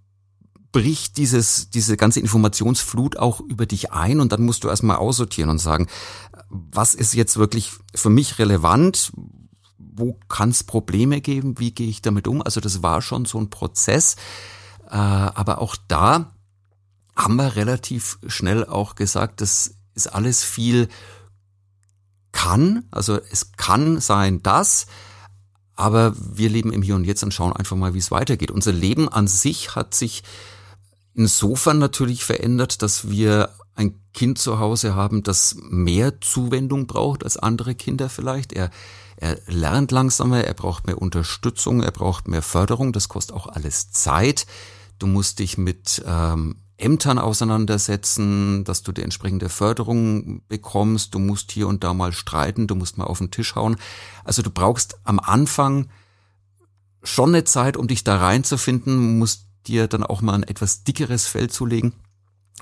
bricht 0.72 1.18
dieses, 1.18 1.70
diese 1.70 1.96
ganze 1.96 2.20
Informationsflut 2.20 3.16
auch 3.18 3.40
über 3.40 3.66
dich 3.66 3.92
ein 3.92 4.20
und 4.20 4.32
dann 4.32 4.42
musst 4.42 4.64
du 4.64 4.68
erstmal 4.68 4.96
aussortieren 4.96 5.50
und 5.50 5.58
sagen, 5.58 5.86
was 6.48 6.94
ist 6.94 7.14
jetzt 7.14 7.36
wirklich 7.36 7.72
für 7.94 8.10
mich 8.10 8.38
relevant? 8.38 9.12
Wo 9.78 10.18
kann 10.28 10.50
es 10.50 10.64
Probleme 10.64 11.20
geben? 11.20 11.58
Wie 11.58 11.72
gehe 11.72 11.88
ich 11.88 12.02
damit 12.02 12.26
um? 12.26 12.42
Also 12.42 12.60
das 12.60 12.82
war 12.82 13.02
schon 13.02 13.26
so 13.26 13.38
ein 13.38 13.50
Prozess. 13.50 14.16
Äh, 14.90 14.96
aber 14.96 15.60
auch 15.60 15.76
da 15.88 16.32
haben 17.14 17.36
wir 17.36 17.56
relativ 17.56 18.18
schnell 18.26 18.64
auch 18.64 18.94
gesagt, 18.94 19.42
das 19.42 19.74
ist 19.94 20.06
alles 20.08 20.42
viel 20.42 20.88
kann, 22.32 22.84
also 22.90 23.20
es 23.30 23.52
kann 23.52 24.00
sein, 24.00 24.42
dass, 24.42 24.86
Aber 25.74 26.14
wir 26.16 26.48
leben 26.48 26.72
im 26.72 26.82
Hier 26.82 26.94
und 26.94 27.04
Jetzt 27.04 27.22
und 27.22 27.32
schauen 27.32 27.52
einfach 27.52 27.76
mal, 27.76 27.94
wie 27.94 27.98
es 27.98 28.10
weitergeht. 28.10 28.50
Unser 28.50 28.72
Leben 28.72 29.08
an 29.08 29.26
sich 29.26 29.74
hat 29.74 29.94
sich 29.94 30.22
insofern 31.14 31.78
natürlich 31.78 32.24
verändert, 32.24 32.82
dass 32.82 33.10
wir 33.10 33.50
ein 33.74 34.00
Kind 34.12 34.38
zu 34.38 34.58
Hause 34.58 34.94
haben, 34.94 35.22
das 35.22 35.56
mehr 35.58 36.20
Zuwendung 36.20 36.86
braucht 36.86 37.24
als 37.24 37.36
andere 37.36 37.74
Kinder 37.74 38.08
vielleicht. 38.08 38.52
Er, 38.52 38.70
er 39.16 39.38
lernt 39.46 39.90
langsamer, 39.90 40.44
er 40.44 40.54
braucht 40.54 40.86
mehr 40.86 41.00
Unterstützung, 41.00 41.82
er 41.82 41.92
braucht 41.92 42.28
mehr 42.28 42.42
Förderung. 42.42 42.92
Das 42.92 43.08
kostet 43.08 43.34
auch 43.34 43.46
alles 43.46 43.90
Zeit. 43.90 44.46
Du 44.98 45.06
musst 45.06 45.38
dich 45.38 45.56
mit 45.56 46.02
ähm, 46.06 46.56
Ämtern 46.76 47.18
auseinandersetzen, 47.18 48.64
dass 48.64 48.82
du 48.82 48.92
die 48.92 49.02
entsprechende 49.02 49.48
Förderung 49.48 50.42
bekommst. 50.48 51.14
Du 51.14 51.18
musst 51.18 51.52
hier 51.52 51.68
und 51.68 51.84
da 51.84 51.94
mal 51.94 52.12
streiten, 52.12 52.66
du 52.66 52.74
musst 52.74 52.98
mal 52.98 53.04
auf 53.04 53.18
den 53.18 53.30
Tisch 53.30 53.54
hauen. 53.54 53.76
Also 54.24 54.42
du 54.42 54.50
brauchst 54.50 54.98
am 55.04 55.18
Anfang 55.18 55.88
schon 57.02 57.30
eine 57.30 57.44
Zeit, 57.44 57.76
um 57.76 57.88
dich 57.88 58.04
da 58.04 58.16
reinzufinden, 58.18 59.18
musst 59.18 59.46
dir 59.66 59.88
dann 59.88 60.04
auch 60.04 60.20
mal 60.20 60.34
ein 60.34 60.42
etwas 60.42 60.84
dickeres 60.84 61.26
Fell 61.26 61.50
zulegen. 61.50 61.92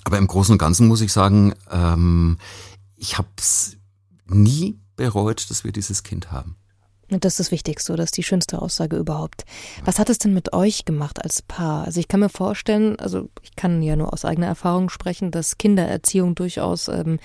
Aber 0.05 0.19
im 0.19 0.27
Großen 0.27 0.53
und 0.53 0.59
Ganzen 0.59 0.89
muss 0.89 1.01
ich 1.01 1.13
sagen, 1.13 1.55
ähm, 1.71 2.39
ich 2.97 3.19
habe 3.19 3.29
es 3.37 3.77
nie 4.27 4.79
bereut, 4.97 5.51
dass 5.51 5.65
wir 5.65 5.73
dieses 5.73 6.03
Kind 6.03 6.31
haben. 6.31 6.57
Das 7.09 7.33
ist 7.33 7.41
das 7.41 7.51
Wichtigste, 7.51 7.97
das 7.97 8.07
ist 8.07 8.17
die 8.17 8.23
schönste 8.23 8.63
Aussage 8.63 8.97
überhaupt. 8.97 9.45
Was 9.85 9.99
hat 9.99 10.11
es 10.11 10.19
denn 10.19 10.33
mit 10.33 10.53
euch 10.53 10.85
gemacht 10.85 11.21
als 11.23 11.43
Paar? 11.43 11.85
Also 11.85 11.99
ich 11.99 12.07
kann 12.07 12.21
mir 12.21 12.29
vorstellen, 12.29 12.97
also 13.01 13.29
ich 13.43 13.57
kann 13.57 13.83
ja 13.83 13.97
nur 13.97 14.13
aus 14.13 14.25
eigener 14.25 14.47
Erfahrung 14.47 14.91
sprechen, 14.91 15.33
dass 15.33 15.59
Kindererziehung 15.59 16.37
durchaus 16.37 16.87
ähm, 16.87 17.19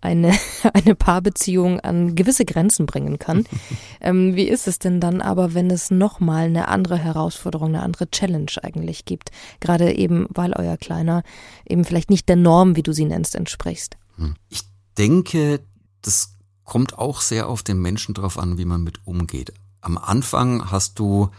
eine, 0.00 0.32
eine 0.74 0.94
Paarbeziehung 0.94 1.80
an 1.80 2.14
gewisse 2.14 2.44
Grenzen 2.44 2.86
bringen 2.86 3.18
kann. 3.18 3.44
ähm, 4.00 4.34
wie 4.36 4.48
ist 4.48 4.66
es 4.66 4.78
denn 4.78 5.00
dann 5.00 5.20
aber, 5.20 5.54
wenn 5.54 5.70
es 5.70 5.90
nochmal 5.90 6.46
eine 6.46 6.68
andere 6.68 6.96
Herausforderung, 6.96 7.68
eine 7.68 7.82
andere 7.82 8.10
Challenge 8.10 8.52
eigentlich 8.62 9.04
gibt? 9.04 9.30
Gerade 9.60 9.94
eben, 9.94 10.26
weil 10.30 10.52
euer 10.54 10.76
Kleiner 10.76 11.22
eben 11.68 11.84
vielleicht 11.84 12.10
nicht 12.10 12.28
der 12.28 12.36
Norm, 12.36 12.76
wie 12.76 12.82
du 12.82 12.92
sie 12.92 13.04
nennst, 13.04 13.34
entsprichst. 13.34 13.96
Hm. 14.16 14.34
Ich 14.48 14.62
denke, 14.96 15.60
das 16.02 16.36
kommt 16.64 16.98
auch 16.98 17.20
sehr 17.20 17.48
auf 17.48 17.62
den 17.62 17.80
Menschen 17.80 18.14
drauf 18.14 18.38
an, 18.38 18.58
wie 18.58 18.64
man 18.64 18.82
mit 18.82 19.06
umgeht. 19.06 19.52
Am 19.80 19.98
Anfang 19.98 20.70
hast 20.70 20.98
du 20.98 21.30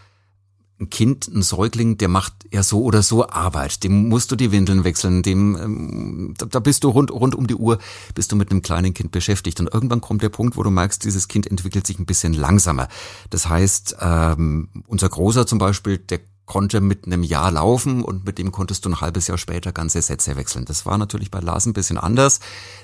ein 0.81 0.89
Kind, 0.89 1.27
ein 1.27 1.43
Säugling, 1.43 1.97
der 1.97 2.07
macht 2.07 2.33
ja 2.51 2.63
so 2.63 2.83
oder 2.83 3.03
so 3.03 3.27
Arbeit. 3.27 3.83
Dem 3.83 4.09
musst 4.09 4.31
du 4.31 4.35
die 4.35 4.51
Windeln 4.51 4.83
wechseln, 4.83 5.21
dem 5.21 5.55
ähm, 5.55 6.33
da, 6.38 6.47
da 6.47 6.59
bist 6.59 6.83
du 6.83 6.89
rund 6.89 7.11
rund 7.11 7.35
um 7.35 7.47
die 7.47 7.55
Uhr 7.55 7.77
bist 8.15 8.31
du 8.31 8.35
mit 8.35 8.51
einem 8.51 8.61
kleinen 8.61 8.93
Kind 8.93 9.11
beschäftigt 9.11 9.59
und 9.59 9.73
irgendwann 9.73 10.01
kommt 10.01 10.23
der 10.23 10.29
Punkt, 10.29 10.57
wo 10.57 10.63
du 10.63 10.71
merkst, 10.71 11.03
dieses 11.05 11.27
Kind 11.27 11.47
entwickelt 11.47 11.85
sich 11.88 12.00
ein 12.00 12.05
bisschen 12.05 12.33
langsamer. 12.33 12.88
Das 13.29 13.47
heißt, 13.47 13.97
ähm, 14.01 14.69
unser 14.88 15.09
Großer 15.09 15.45
zum 15.45 15.59
Beispiel, 15.59 16.00
der 16.00 16.19
konnte 16.45 16.81
mit 16.81 17.05
einem 17.05 17.23
Jahr 17.23 17.51
laufen 17.51 18.03
und 18.03 18.25
mit 18.25 18.38
dem 18.38 18.51
konntest 18.51 18.83
du 18.83 18.89
ein 18.89 19.00
halbes 19.00 19.27
Jahr 19.27 19.38
später 19.38 19.71
ganze 19.71 20.01
Sätze 20.01 20.35
wechseln. 20.35 20.65
Das 20.65 20.85
war 20.85 20.97
natürlich 20.97 21.31
bei 21.31 21.39
Lars 21.39 21.65
ein 21.65 21.73
bisschen 21.73 21.97
anders. 21.97 22.39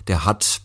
Der 0.07 0.23
hat 0.23 0.61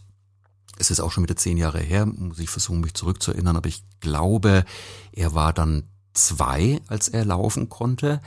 es 0.78 0.90
ist 0.90 1.00
auch 1.00 1.12
schon 1.12 1.22
wieder 1.22 1.36
zehn 1.36 1.58
Jahre 1.58 1.80
her, 1.80 2.06
muss 2.06 2.38
ich 2.38 2.50
versuchen, 2.50 2.80
mich 2.80 2.94
zurückzuerinnern, 2.94 3.56
aber 3.56 3.68
ich 3.68 3.84
glaube, 4.00 4.64
er 5.12 5.34
war 5.34 5.52
dann 5.52 5.84
zwei, 6.14 6.80
als 6.88 7.08
er 7.08 7.24
laufen 7.24 7.68
konnte. 7.68 8.20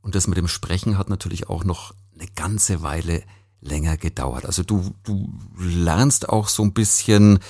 Und 0.00 0.14
das 0.14 0.26
mit 0.26 0.38
dem 0.38 0.48
Sprechen 0.48 0.98
hat 0.98 1.08
natürlich 1.08 1.48
auch 1.48 1.64
noch 1.64 1.94
eine 2.14 2.28
ganze 2.34 2.82
Weile 2.82 3.22
länger 3.60 3.96
gedauert. 3.96 4.46
Also 4.46 4.62
du, 4.62 4.94
du 5.02 5.32
lernst 5.58 6.28
auch 6.28 6.48
so 6.48 6.62
ein 6.62 6.72
bisschen 6.72 7.40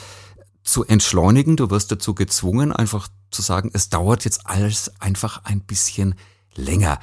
zu 0.63 0.85
entschleunigen. 0.85 1.57
Du 1.57 1.71
wirst 1.71 1.93
dazu 1.93 2.15
gezwungen, 2.15 2.73
einfach 2.73 3.09
zu 3.31 3.43
sagen, 3.43 3.71
es 3.73 3.89
dauert 3.89 4.25
jetzt 4.25 4.47
alles 4.47 5.01
einfach 5.01 5.45
ein 5.45 5.61
bisschen 5.61 6.15
länger. 6.55 6.99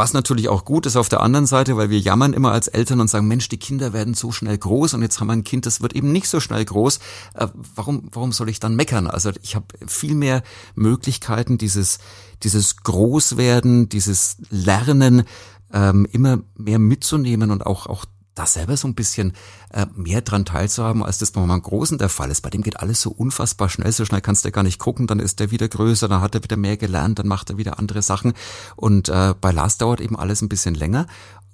Was 0.00 0.14
natürlich 0.14 0.48
auch 0.48 0.64
gut 0.64 0.86
ist 0.86 0.96
auf 0.96 1.10
der 1.10 1.20
anderen 1.20 1.44
Seite, 1.44 1.76
weil 1.76 1.90
wir 1.90 1.98
jammern 1.98 2.32
immer 2.32 2.52
als 2.52 2.68
Eltern 2.68 3.00
und 3.00 3.08
sagen, 3.08 3.28
Mensch, 3.28 3.50
die 3.50 3.58
Kinder 3.58 3.92
werden 3.92 4.14
so 4.14 4.32
schnell 4.32 4.56
groß 4.56 4.94
und 4.94 5.02
jetzt 5.02 5.20
haben 5.20 5.26
wir 5.26 5.34
ein 5.34 5.44
Kind, 5.44 5.66
das 5.66 5.82
wird 5.82 5.94
eben 5.94 6.10
nicht 6.10 6.26
so 6.26 6.40
schnell 6.40 6.64
groß. 6.64 7.00
Äh, 7.34 7.48
warum, 7.74 8.08
warum 8.10 8.32
soll 8.32 8.48
ich 8.48 8.60
dann 8.60 8.76
meckern? 8.76 9.08
Also 9.08 9.30
ich 9.42 9.56
habe 9.56 9.66
viel 9.86 10.14
mehr 10.14 10.42
Möglichkeiten, 10.74 11.58
dieses, 11.58 11.98
dieses 12.42 12.78
Großwerden, 12.78 13.90
dieses 13.90 14.38
Lernen 14.48 15.24
ähm, 15.70 16.06
immer 16.10 16.38
mehr 16.56 16.78
mitzunehmen 16.78 17.50
und 17.50 17.66
auch, 17.66 17.86
auch 17.86 18.06
da 18.40 18.46
selber 18.46 18.76
so 18.76 18.88
ein 18.88 18.94
bisschen 18.94 19.34
äh, 19.70 19.86
mehr 19.94 20.22
dran 20.22 20.46
teilzuhaben, 20.46 21.02
als 21.02 21.18
das 21.18 21.30
bei 21.30 21.44
meinem 21.44 21.60
Großen 21.60 21.98
der 21.98 22.08
Fall 22.08 22.30
ist. 22.30 22.40
Bei 22.40 22.50
dem 22.50 22.62
geht 22.62 22.80
alles 22.80 23.02
so 23.02 23.10
unfassbar 23.10 23.68
schnell, 23.68 23.92
so 23.92 24.04
schnell 24.06 24.22
kannst 24.22 24.44
du 24.44 24.50
gar 24.50 24.62
nicht 24.62 24.78
gucken, 24.78 25.06
dann 25.06 25.20
ist 25.20 25.40
er 25.40 25.50
wieder 25.50 25.68
größer, 25.68 26.08
dann 26.08 26.22
hat 26.22 26.34
er 26.34 26.42
wieder 26.42 26.56
mehr 26.56 26.78
gelernt, 26.78 27.18
dann 27.18 27.28
macht 27.28 27.50
er 27.50 27.58
wieder 27.58 27.78
andere 27.78 28.00
Sachen. 28.00 28.32
Und 28.76 29.08
äh, 29.10 29.34
bei 29.38 29.52
Lars 29.52 29.76
dauert 29.76 30.00
eben 30.00 30.16
alles 30.16 30.40
ein 30.40 30.48
bisschen 30.48 30.74
länger. 30.74 31.06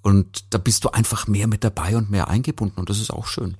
Und 0.03 0.55
da 0.55 0.59
bist 0.59 0.85
du 0.85 0.91
einfach 0.91 1.27
mehr 1.27 1.49
mit 1.49 1.65
dabei 1.65 1.97
und 1.97 2.11
mehr 2.11 2.29
eingebunden 2.29 2.79
und 2.79 2.89
das 2.89 3.01
ist 3.01 3.11
auch 3.11 3.27
schön. 3.27 3.57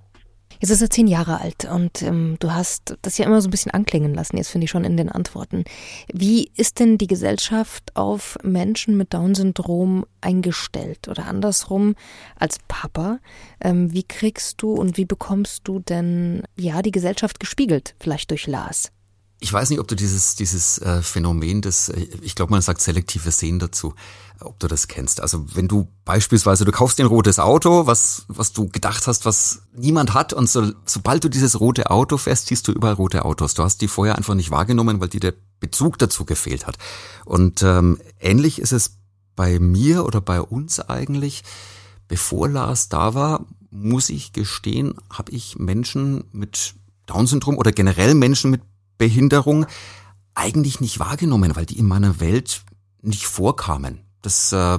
Jetzt 0.61 0.71
ist 0.71 0.83
er 0.83 0.91
zehn 0.91 1.07
Jahre 1.07 1.41
alt 1.41 1.65
und 1.65 2.03
ähm, 2.03 2.37
du 2.41 2.53
hast 2.53 2.97
das 3.03 3.19
ja 3.19 3.27
immer 3.27 3.41
so 3.41 3.49
ein 3.49 3.51
bisschen 3.51 3.73
anklingen 3.73 4.15
lassen, 4.15 4.37
jetzt 4.37 4.49
finde 4.49 4.65
ich 4.65 4.71
schon 4.71 4.85
in 4.85 4.97
den 4.97 5.09
Antworten. 5.11 5.65
Wie 6.13 6.51
ist 6.57 6.81
denn 6.81 6.99
die 6.99 7.07
Gesellschaft 7.07 7.95
auf 7.95 8.39
Menschen 8.43 8.97
mit 8.97 9.13
Down-Syndrom 9.15 10.05
eingestellt 10.21 11.09
oder 11.09 11.27
andersrum 11.27 11.95
als 12.39 12.59
Papa? 12.69 13.19
Ähm, 13.61 13.93
wie 13.93 14.03
kriegst 14.03 14.63
du 14.63 14.73
und 14.73 14.97
wie 14.97 15.05
bekommst 15.05 15.63
du 15.65 15.81
denn 15.81 16.43
ja 16.57 16.83
die 16.83 16.93
Gesellschaft 16.93 17.41
gespiegelt, 17.41 17.95
vielleicht 17.99 18.31
durch 18.31 18.47
Lars? 18.47 18.91
Ich 19.39 19.53
weiß 19.53 19.69
nicht, 19.71 19.81
ob 19.81 19.89
du 19.89 19.95
dieses, 19.95 20.35
dieses 20.35 20.79
äh, 20.79 21.03
Phänomen 21.03 21.61
des, 21.61 21.91
äh, 21.91 22.07
ich 22.23 22.35
glaube, 22.35 22.51
man 22.51 22.63
sagt 22.63 22.81
selektives 22.81 23.39
Sehen 23.39 23.59
dazu, 23.59 23.95
ob 24.41 24.59
du 24.59 24.67
das 24.67 24.89
kennst. 24.89 25.21
Also 25.21 25.45
wenn 25.55 25.69
du 25.69 25.89
beispielsweise, 26.05 26.65
du 26.65 26.73
kaufst 26.73 26.99
dir 26.99 27.05
ein 27.05 27.09
rotes 27.09 27.39
Auto, 27.39 27.87
was, 27.87 28.25
was 28.29 28.53
du 28.53 28.69
gedacht 28.69 29.07
hast, 29.07 29.25
was 29.25 29.63
niemand 29.75 30.15
hat, 30.15 30.33
und 30.33 30.49
so, 30.49 30.73
sobald 30.85 31.25
du 31.25 31.29
dieses 31.29 31.61
rote 31.61 31.91
Auto 31.91 32.17
fährst, 32.17 32.47
siehst 32.47 32.67
du 32.69 32.73
überall 32.73 32.95
rote 32.95 33.25
Autos. 33.25 33.55
Du 33.55 33.63
hast 33.63 33.81
die 33.81 33.89
vorher 33.89 34.17
einfach 34.17 34.35
nicht 34.35 34.51
wahrgenommen, 34.51 35.01
weil 35.01 35.09
dir 35.09 35.21
der 35.21 35.35
Bezug 35.61 35.99
dazu 35.99 36.25
gefehlt 36.25 36.67
hat. 36.67 36.79
Und 37.25 37.63
ähm, 37.63 37.99
ähnlich 38.21 38.61
ist 38.61 38.73
es 38.73 38.99
bei 39.35 39.59
mir 39.59 40.05
oder 40.05 40.21
bei 40.21 40.41
uns 40.41 40.81
eigentlich. 40.81 41.45
Bevor 42.09 42.49
Lars 42.49 42.89
da 42.89 43.15
war, 43.15 43.47
muss 43.71 44.11
ich 44.11 44.33
gestehen, 44.33 44.95
habe 45.11 45.33
ich 45.33 45.59
Menschen 45.59 46.25
mit 46.33 46.75
Down-Syndrom 47.07 47.59
oder 47.59 47.73
generell 47.73 48.15
Menschen 48.15 48.51
mit 48.51 48.63
Behinderung 48.99 49.67
eigentlich 50.35 50.81
nicht 50.81 50.99
wahrgenommen, 50.99 51.57
weil 51.57 51.67
die 51.67 51.79
in 51.79 51.87
meiner 51.87 52.21
Welt 52.21 52.63
nicht 53.03 53.27
vorkamen. 53.27 54.01
Das, 54.23 54.53
äh, 54.53 54.79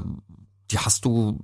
die 0.71 0.79
hast 0.79 1.05
du, 1.05 1.43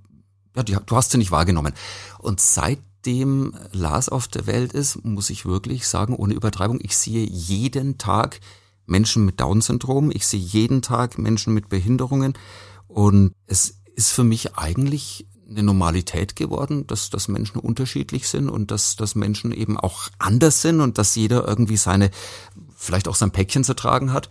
ja, 0.56 0.63
die, 0.63 0.77
du 0.86 0.96
hast 0.96 1.12
sie 1.12 1.18
nicht 1.18 1.32
wahrgenommen. 1.32 1.74
Und 2.20 2.39
seitdem 2.39 3.56
Lars 3.72 4.10
auf 4.10 4.27
der 4.27 4.46
Welt 4.46 4.74
ist, 4.74 5.03
muss 5.03 5.30
ich 5.30 5.46
wirklich 5.46 5.88
sagen, 5.88 6.15
ohne 6.15 6.34
Übertreibung, 6.34 6.80
ich 6.82 6.96
sehe 6.96 7.25
jeden 7.25 7.98
Tag 7.98 8.39
Menschen 8.86 9.25
mit 9.25 9.39
Down-Syndrom, 9.39 10.12
ich 10.12 10.27
sehe 10.27 10.39
jeden 10.39 10.82
Tag 10.82 11.18
Menschen 11.18 11.53
mit 11.53 11.70
Behinderungen 11.70 12.34
und 12.88 13.34
es 13.48 13.82
ist 13.96 14.12
für 14.12 14.24
mich 14.24 14.56
eigentlich 14.56 15.27
eine 15.50 15.63
Normalität 15.63 16.36
geworden, 16.36 16.88
dass, 16.88 17.10
dass 17.10 17.27
Menschen 17.27 17.60
unterschiedlich 17.60 18.27
sind 18.27 18.50
und 18.50 18.72
dass, 18.72 18.96
dass 18.96 19.15
Menschen 19.15 19.51
eben 19.51 19.77
auch 19.77 20.10
anders 20.18 20.62
sind 20.62 20.82
und 20.82 20.98
dass 20.98 21.15
jeder 21.15 21.48
irgendwie 21.48 21.77
seine, 21.77 22.12
vielleicht 22.83 23.07
auch 23.07 23.15
sein 23.15 23.31
Päckchen 23.31 23.63
zu 23.63 23.73
tragen 23.73 24.13
hat. 24.13 24.29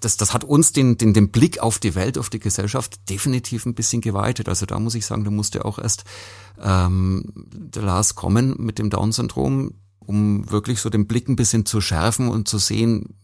Das, 0.00 0.16
das 0.16 0.34
hat 0.34 0.42
uns 0.42 0.72
den, 0.72 0.98
den, 0.98 1.14
den 1.14 1.30
Blick 1.30 1.60
auf 1.60 1.78
die 1.78 1.94
Welt, 1.94 2.18
auf 2.18 2.28
die 2.28 2.40
Gesellschaft 2.40 3.08
definitiv 3.08 3.64
ein 3.64 3.74
bisschen 3.74 4.00
geweitet. 4.00 4.48
Also 4.48 4.66
da 4.66 4.78
muss 4.78 4.96
ich 4.96 5.06
sagen, 5.06 5.24
da 5.24 5.30
musste 5.30 5.64
auch 5.64 5.78
erst 5.78 6.04
ähm, 6.60 7.32
der 7.52 7.82
Lars 7.82 8.14
kommen 8.14 8.56
mit 8.58 8.78
dem 8.78 8.90
Down-Syndrom, 8.90 9.74
um 10.00 10.50
wirklich 10.50 10.80
so 10.80 10.90
den 10.90 11.06
Blick 11.06 11.28
ein 11.28 11.36
bisschen 11.36 11.64
zu 11.64 11.80
schärfen 11.80 12.28
und 12.28 12.48
zu 12.48 12.58
sehen, 12.58 13.14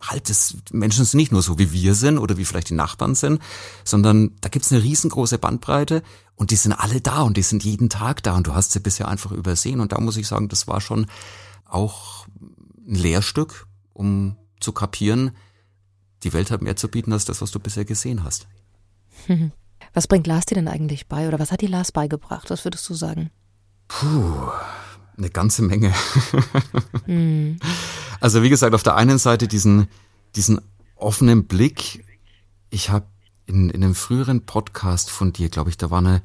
halt, 0.00 0.28
das 0.28 0.56
Menschen 0.72 1.04
sind 1.04 1.18
nicht 1.18 1.32
nur 1.32 1.42
so, 1.42 1.58
wie 1.58 1.72
wir 1.72 1.94
sind 1.94 2.18
oder 2.18 2.36
wie 2.36 2.44
vielleicht 2.44 2.70
die 2.70 2.74
Nachbarn 2.74 3.14
sind, 3.14 3.40
sondern 3.84 4.32
da 4.40 4.48
gibt's 4.48 4.72
eine 4.72 4.82
riesengroße 4.82 5.38
Bandbreite 5.38 6.02
und 6.34 6.50
die 6.50 6.56
sind 6.56 6.72
alle 6.72 7.00
da 7.00 7.22
und 7.22 7.36
die 7.36 7.42
sind 7.42 7.64
jeden 7.64 7.88
Tag 7.88 8.22
da 8.22 8.36
und 8.36 8.46
du 8.46 8.54
hast 8.54 8.72
sie 8.72 8.80
bisher 8.80 9.08
einfach 9.08 9.32
übersehen. 9.32 9.80
Und 9.80 9.92
da 9.92 10.00
muss 10.00 10.16
ich 10.16 10.26
sagen, 10.26 10.48
das 10.48 10.66
war 10.66 10.80
schon 10.80 11.06
auch 11.64 12.26
ein 12.86 12.94
Lehrstück, 12.94 13.66
um 14.02 14.36
zu 14.58 14.72
kapieren, 14.72 15.30
die 16.24 16.32
Welt 16.32 16.50
hat 16.50 16.60
mehr 16.60 16.76
zu 16.76 16.88
bieten 16.88 17.12
als 17.12 17.24
das, 17.24 17.40
was 17.40 17.52
du 17.52 17.60
bisher 17.60 17.84
gesehen 17.84 18.24
hast. 18.24 18.46
Was 19.94 20.06
bringt 20.06 20.26
Lars 20.26 20.46
dir 20.46 20.54
denn 20.54 20.68
eigentlich 20.68 21.06
bei 21.06 21.28
oder 21.28 21.38
was 21.38 21.52
hat 21.52 21.60
dir 21.60 21.68
Lars 21.68 21.92
beigebracht? 21.92 22.48
Was 22.48 22.64
würdest 22.64 22.88
du 22.88 22.94
sagen? 22.94 23.30
Puh, 23.88 24.48
eine 25.18 25.28
ganze 25.28 25.60
Menge. 25.60 25.92
hm. 27.04 27.58
Also 28.18 28.42
wie 28.42 28.48
gesagt, 28.48 28.74
auf 28.74 28.84
der 28.84 28.94
einen 28.94 29.18
Seite 29.18 29.48
diesen, 29.48 29.88
diesen 30.34 30.60
offenen 30.94 31.46
Blick. 31.46 32.06
Ich 32.70 32.88
habe 32.88 33.04
in, 33.44 33.68
in 33.68 33.84
einem 33.84 33.94
früheren 33.94 34.46
Podcast 34.46 35.10
von 35.10 35.34
dir, 35.34 35.50
glaube 35.50 35.68
ich, 35.68 35.76
da 35.76 35.90
war 35.90 35.98
eine, 35.98 36.22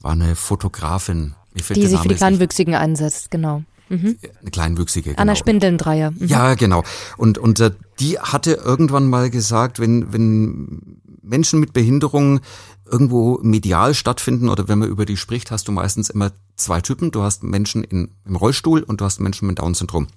war 0.00 0.12
eine 0.12 0.36
Fotografin. 0.36 1.34
die 1.54 1.62
sich 1.62 2.00
für 2.00 2.08
die 2.08 2.14
Kleinwüchsigen 2.16 2.74
einsetzt, 2.74 3.30
genau. 3.30 3.62
Mhm. 3.88 4.18
Eine 4.40 4.50
kleinwüchsige. 4.50 5.10
Genau. 5.10 5.22
Anna 5.22 5.34
Spindelndreier. 5.34 6.10
Mhm. 6.10 6.26
Ja, 6.26 6.54
genau. 6.54 6.84
Und, 7.16 7.38
und 7.38 7.60
äh, 7.60 7.72
die 8.00 8.18
hatte 8.18 8.52
irgendwann 8.52 9.08
mal 9.08 9.30
gesagt, 9.30 9.78
wenn, 9.78 10.12
wenn 10.12 11.00
Menschen 11.22 11.60
mit 11.60 11.72
Behinderung 11.72 12.40
irgendwo 12.84 13.38
medial 13.42 13.94
stattfinden 13.94 14.48
oder 14.48 14.68
wenn 14.68 14.78
man 14.78 14.88
über 14.88 15.04
die 15.04 15.16
spricht, 15.16 15.50
hast 15.50 15.68
du 15.68 15.72
meistens 15.72 16.10
immer 16.10 16.32
zwei 16.56 16.80
Typen. 16.80 17.10
Du 17.10 17.22
hast 17.22 17.42
Menschen 17.42 17.84
in, 17.84 18.10
im 18.24 18.36
Rollstuhl 18.36 18.82
und 18.82 19.00
du 19.00 19.04
hast 19.04 19.20
Menschen 19.20 19.46
mit 19.46 19.58
Down-Syndrom. 19.58 20.08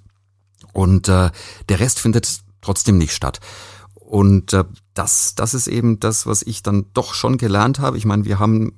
Und 0.72 1.08
äh, 1.08 1.30
der 1.68 1.80
Rest 1.80 2.00
findet 2.00 2.40
trotzdem 2.60 2.98
nicht 2.98 3.12
statt. 3.12 3.40
Und 3.94 4.52
äh, 4.52 4.64
das, 4.94 5.34
das 5.34 5.54
ist 5.54 5.66
eben 5.66 6.00
das, 6.00 6.26
was 6.26 6.42
ich 6.42 6.62
dann 6.62 6.86
doch 6.94 7.14
schon 7.14 7.38
gelernt 7.38 7.78
habe. 7.78 7.98
Ich 7.98 8.04
meine, 8.04 8.24
wir 8.24 8.38
haben 8.38 8.72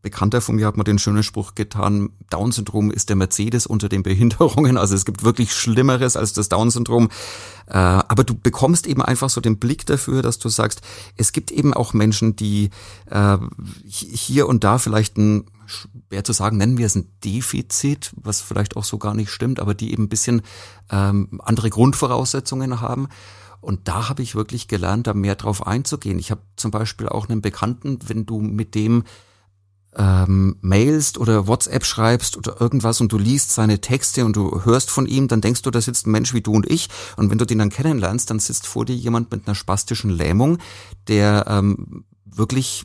Bekannter 0.00 0.40
von 0.40 0.56
mir 0.56 0.66
hat 0.66 0.76
mir 0.76 0.84
den 0.84 0.98
schönen 0.98 1.24
Spruch 1.24 1.56
getan, 1.56 2.10
Down-Syndrom 2.30 2.92
ist 2.92 3.08
der 3.08 3.16
Mercedes 3.16 3.66
unter 3.66 3.88
den 3.88 4.02
Behinderungen. 4.04 4.76
Also 4.76 4.94
es 4.94 5.04
gibt 5.04 5.24
wirklich 5.24 5.52
Schlimmeres 5.52 6.16
als 6.16 6.32
das 6.32 6.48
Down-Syndrom. 6.48 7.08
Äh, 7.66 7.72
aber 7.72 8.22
du 8.22 8.34
bekommst 8.34 8.86
eben 8.86 9.02
einfach 9.02 9.28
so 9.28 9.40
den 9.40 9.58
Blick 9.58 9.86
dafür, 9.86 10.22
dass 10.22 10.38
du 10.38 10.48
sagst, 10.48 10.82
es 11.16 11.32
gibt 11.32 11.50
eben 11.50 11.74
auch 11.74 11.94
Menschen, 11.94 12.36
die 12.36 12.70
äh, 13.10 13.38
hier 13.84 14.48
und 14.48 14.62
da 14.62 14.78
vielleicht 14.78 15.16
ein, 15.18 15.46
schwer 15.66 16.22
zu 16.22 16.32
sagen, 16.32 16.58
nennen 16.58 16.78
wir 16.78 16.86
es 16.86 16.94
ein 16.94 17.10
Defizit, 17.24 18.12
was 18.16 18.40
vielleicht 18.40 18.76
auch 18.76 18.84
so 18.84 18.98
gar 18.98 19.14
nicht 19.14 19.30
stimmt, 19.30 19.58
aber 19.58 19.74
die 19.74 19.92
eben 19.92 20.04
ein 20.04 20.08
bisschen 20.08 20.42
ähm, 20.90 21.40
andere 21.42 21.70
Grundvoraussetzungen 21.70 22.80
haben. 22.80 23.08
Und 23.60 23.88
da 23.88 24.08
habe 24.08 24.22
ich 24.22 24.36
wirklich 24.36 24.68
gelernt, 24.68 25.08
da 25.08 25.14
mehr 25.14 25.34
drauf 25.34 25.66
einzugehen. 25.66 26.20
Ich 26.20 26.30
habe 26.30 26.42
zum 26.54 26.70
Beispiel 26.70 27.08
auch 27.08 27.28
einen 27.28 27.42
Bekannten, 27.42 27.98
wenn 28.06 28.24
du 28.24 28.40
mit 28.40 28.76
dem 28.76 29.02
ähm, 29.98 30.56
mailst 30.60 31.18
oder 31.18 31.46
WhatsApp 31.48 31.84
schreibst 31.84 32.36
oder 32.36 32.60
irgendwas 32.60 33.00
und 33.00 33.12
du 33.12 33.18
liest 33.18 33.52
seine 33.52 33.80
Texte 33.80 34.24
und 34.24 34.36
du 34.36 34.64
hörst 34.64 34.90
von 34.90 35.06
ihm, 35.06 35.28
dann 35.28 35.40
denkst 35.40 35.62
du, 35.62 35.70
da 35.70 35.80
sitzt 35.80 36.06
ein 36.06 36.12
Mensch 36.12 36.32
wie 36.32 36.40
du 36.40 36.52
und 36.52 36.70
ich. 36.70 36.88
Und 37.16 37.30
wenn 37.30 37.38
du 37.38 37.44
den 37.44 37.58
dann 37.58 37.70
kennenlernst, 37.70 38.30
dann 38.30 38.38
sitzt 38.38 38.66
vor 38.66 38.84
dir 38.84 38.94
jemand 38.94 39.30
mit 39.32 39.46
einer 39.46 39.56
spastischen 39.56 40.10
Lähmung, 40.10 40.58
der 41.08 41.46
ähm, 41.48 42.04
wirklich 42.24 42.84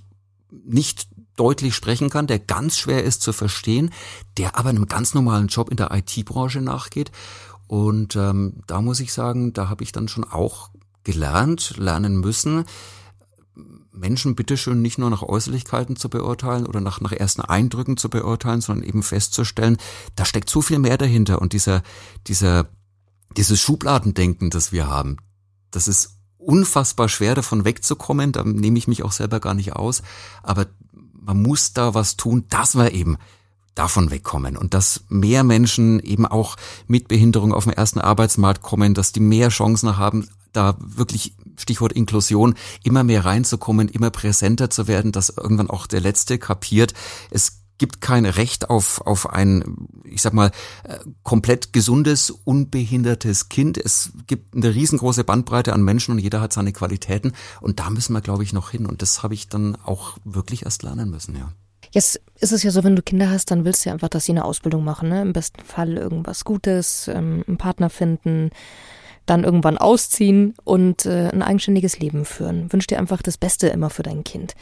nicht 0.66 1.08
deutlich 1.36 1.76
sprechen 1.76 2.10
kann, 2.10 2.28
der 2.28 2.40
ganz 2.40 2.78
schwer 2.78 3.04
ist 3.04 3.22
zu 3.22 3.32
verstehen, 3.32 3.92
der 4.38 4.58
aber 4.58 4.70
einem 4.70 4.88
ganz 4.88 5.14
normalen 5.14 5.48
Job 5.48 5.70
in 5.70 5.78
der 5.78 5.92
IT-Branche 5.92 6.62
nachgeht. 6.62 7.12
Und 7.68 8.16
ähm, 8.16 8.62
da 8.68 8.82
muss 8.82 9.00
ich 9.00 9.14
sagen, 9.14 9.54
da 9.54 9.70
habe 9.70 9.84
ich 9.84 9.92
dann 9.92 10.08
schon 10.08 10.24
auch 10.24 10.70
gelernt, 11.04 11.76
lernen 11.78 12.20
müssen, 12.20 12.66
Menschen 13.94 14.36
bitteschön 14.36 14.82
nicht 14.82 14.98
nur 14.98 15.10
nach 15.10 15.22
Äußerlichkeiten 15.22 15.96
zu 15.96 16.10
beurteilen 16.10 16.66
oder 16.66 16.82
nach, 16.82 17.00
nach 17.00 17.12
ersten 17.12 17.42
Eindrücken 17.42 17.96
zu 17.96 18.10
beurteilen, 18.10 18.62
sondern 18.62 18.88
eben 18.88 19.04
festzustellen, 19.04 19.78
da 20.16 20.26
steckt 20.26 20.50
so 20.50 20.62
viel 20.62 20.80
mehr 20.80 20.98
dahinter 20.98 21.42
und 21.42 21.54
dieser, 21.54 21.84
dieser, 22.28 22.68
dieses 23.38 23.62
Schubladendenken, 23.62 24.50
das 24.50 24.72
wir 24.72 24.88
haben, 24.88 25.18
das 25.72 25.88
ist 25.88 26.18
unfassbar 26.38 27.08
schwer 27.08 27.36
davon 27.36 27.66
wegzukommen, 27.66 28.32
da 28.32 28.44
nehme 28.44 28.78
ich 28.78 28.88
mich 28.88 29.04
auch 29.04 29.12
selber 29.12 29.40
gar 29.40 29.54
nicht 29.54 29.74
aus, 29.74 30.02
aber 30.42 30.68
man 31.14 31.42
muss 31.42 31.74
da 31.74 31.94
was 31.94 32.18
tun, 32.18 32.46
dass 32.50 32.76
wir 32.76 32.92
eben 32.92 33.18
davon 33.76 34.12
wegkommen 34.12 34.58
und 34.58 34.74
dass 34.74 35.04
mehr 35.10 35.44
Menschen 35.44 36.00
eben 36.00 36.26
auch 36.26 36.56
mit 36.88 37.08
Behinderung 37.08 37.54
auf 37.54 37.64
den 37.64 37.74
ersten 37.74 38.00
Arbeitsmarkt 38.00 38.62
kommen, 38.62 38.94
dass 38.94 39.12
die 39.12 39.20
mehr 39.20 39.50
Chancen 39.50 39.98
haben, 39.98 40.28
da 40.52 40.78
wirklich 40.80 41.36
Stichwort 41.58 41.94
Inklusion, 41.94 42.56
immer 42.84 43.04
mehr 43.04 43.26
reinzukommen, 43.26 43.88
immer 43.90 44.12
präsenter 44.12 44.70
zu 44.70 44.88
werden, 44.88 45.12
dass 45.12 45.30
irgendwann 45.30 45.70
auch 45.70 45.88
der 45.88 46.02
Letzte 46.02 46.38
kapiert, 46.38 46.94
es 47.32 47.64
gibt 47.80 48.02
kein 48.02 48.26
Recht 48.26 48.70
auf, 48.70 49.02
auf 49.02 49.30
ein, 49.30 49.88
ich 50.06 50.22
sag 50.22 50.34
mal, 50.34 50.52
äh, 50.84 51.00
komplett 51.24 51.74
gesundes, 51.74 52.30
unbehindertes 52.30 53.50
Kind. 53.50 53.78
Es 53.78 54.14
gibt 54.28 54.56
eine 54.56 54.74
riesengroße 54.74 55.24
Bandbreite 55.24 55.74
an 55.74 55.84
Menschen 55.84 56.12
und 56.12 56.20
jeder 56.20 56.40
hat 56.40 56.54
seine 56.54 56.72
Qualitäten. 56.72 57.34
Und 57.62 57.80
da 57.80 57.90
müssen 57.90 58.14
wir, 58.14 58.22
glaube 58.22 58.44
ich, 58.44 58.54
noch 58.54 58.70
hin. 58.70 58.86
Und 58.86 59.02
das 59.02 59.24
habe 59.24 59.34
ich 59.34 59.50
dann 59.50 59.76
auch 59.84 60.18
wirklich 60.24 60.64
erst 60.64 60.84
lernen 60.84 61.10
müssen, 61.10 61.36
ja. 61.36 61.52
Jetzt 61.94 62.20
ist 62.40 62.52
es 62.52 62.64
ja 62.64 62.72
so, 62.72 62.84
wenn 62.84 62.96
du 62.96 63.04
Kinder 63.04 63.30
hast, 63.30 63.52
dann 63.52 63.66
willst 63.66 63.86
du 63.86 63.90
ja 63.90 63.94
einfach, 63.94 64.10
dass 64.10 64.26
sie 64.26 64.32
eine 64.32 64.46
Ausbildung 64.46 64.84
machen. 64.84 65.10
Ne? 65.10 65.22
Im 65.22 65.32
besten 65.32 65.64
Fall 65.64 65.94
irgendwas 65.96 66.44
Gutes, 66.44 67.08
ähm, 67.08 67.44
einen 67.48 67.58
Partner 67.58 67.92
finden, 67.92 68.50
dann 69.28 69.44
irgendwann 69.44 69.78
ausziehen 69.78 70.56
und 70.64 71.06
äh, 71.06 71.30
ein 71.30 71.44
eigenständiges 71.44 72.00
Leben 72.00 72.26
führen. 72.26 72.74
Wünsch 72.74 72.88
dir 72.88 72.98
einfach 72.98 73.22
das 73.22 73.38
Beste 73.38 73.68
immer 73.68 73.92
für 73.92 74.02
dein 74.02 74.24
Kind. 74.24 74.56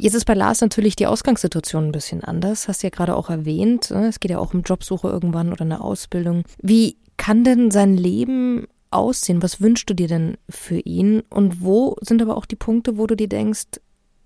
Jetzt 0.00 0.14
ist 0.14 0.24
bei 0.24 0.34
Lars 0.34 0.60
natürlich 0.60 0.96
die 0.96 1.06
Ausgangssituation 1.06 1.86
ein 1.86 1.92
bisschen 1.92 2.24
anders. 2.24 2.66
Hast 2.66 2.82
du 2.82 2.88
ja 2.88 2.90
gerade 2.90 3.14
auch 3.14 3.30
erwähnt. 3.30 3.92
Ne? 3.92 4.08
Es 4.08 4.18
geht 4.18 4.32
ja 4.32 4.38
auch 4.38 4.54
um 4.54 4.62
Jobsuche 4.62 5.08
irgendwann 5.08 5.52
oder 5.52 5.62
eine 5.62 5.82
Ausbildung. 5.82 6.42
Wie 6.60 6.96
kann 7.16 7.44
denn 7.44 7.70
sein 7.70 7.96
Leben 7.96 8.66
aussehen? 8.90 9.40
Was 9.40 9.60
wünschst 9.60 9.88
du 9.88 9.94
dir 9.94 10.08
denn 10.08 10.36
für 10.48 10.80
ihn? 10.80 11.22
Und 11.30 11.62
wo 11.62 11.96
sind 12.00 12.20
aber 12.20 12.36
auch 12.36 12.46
die 12.46 12.56
Punkte, 12.56 12.98
wo 12.98 13.06
du 13.06 13.14
dir 13.14 13.28
denkst, 13.28 13.80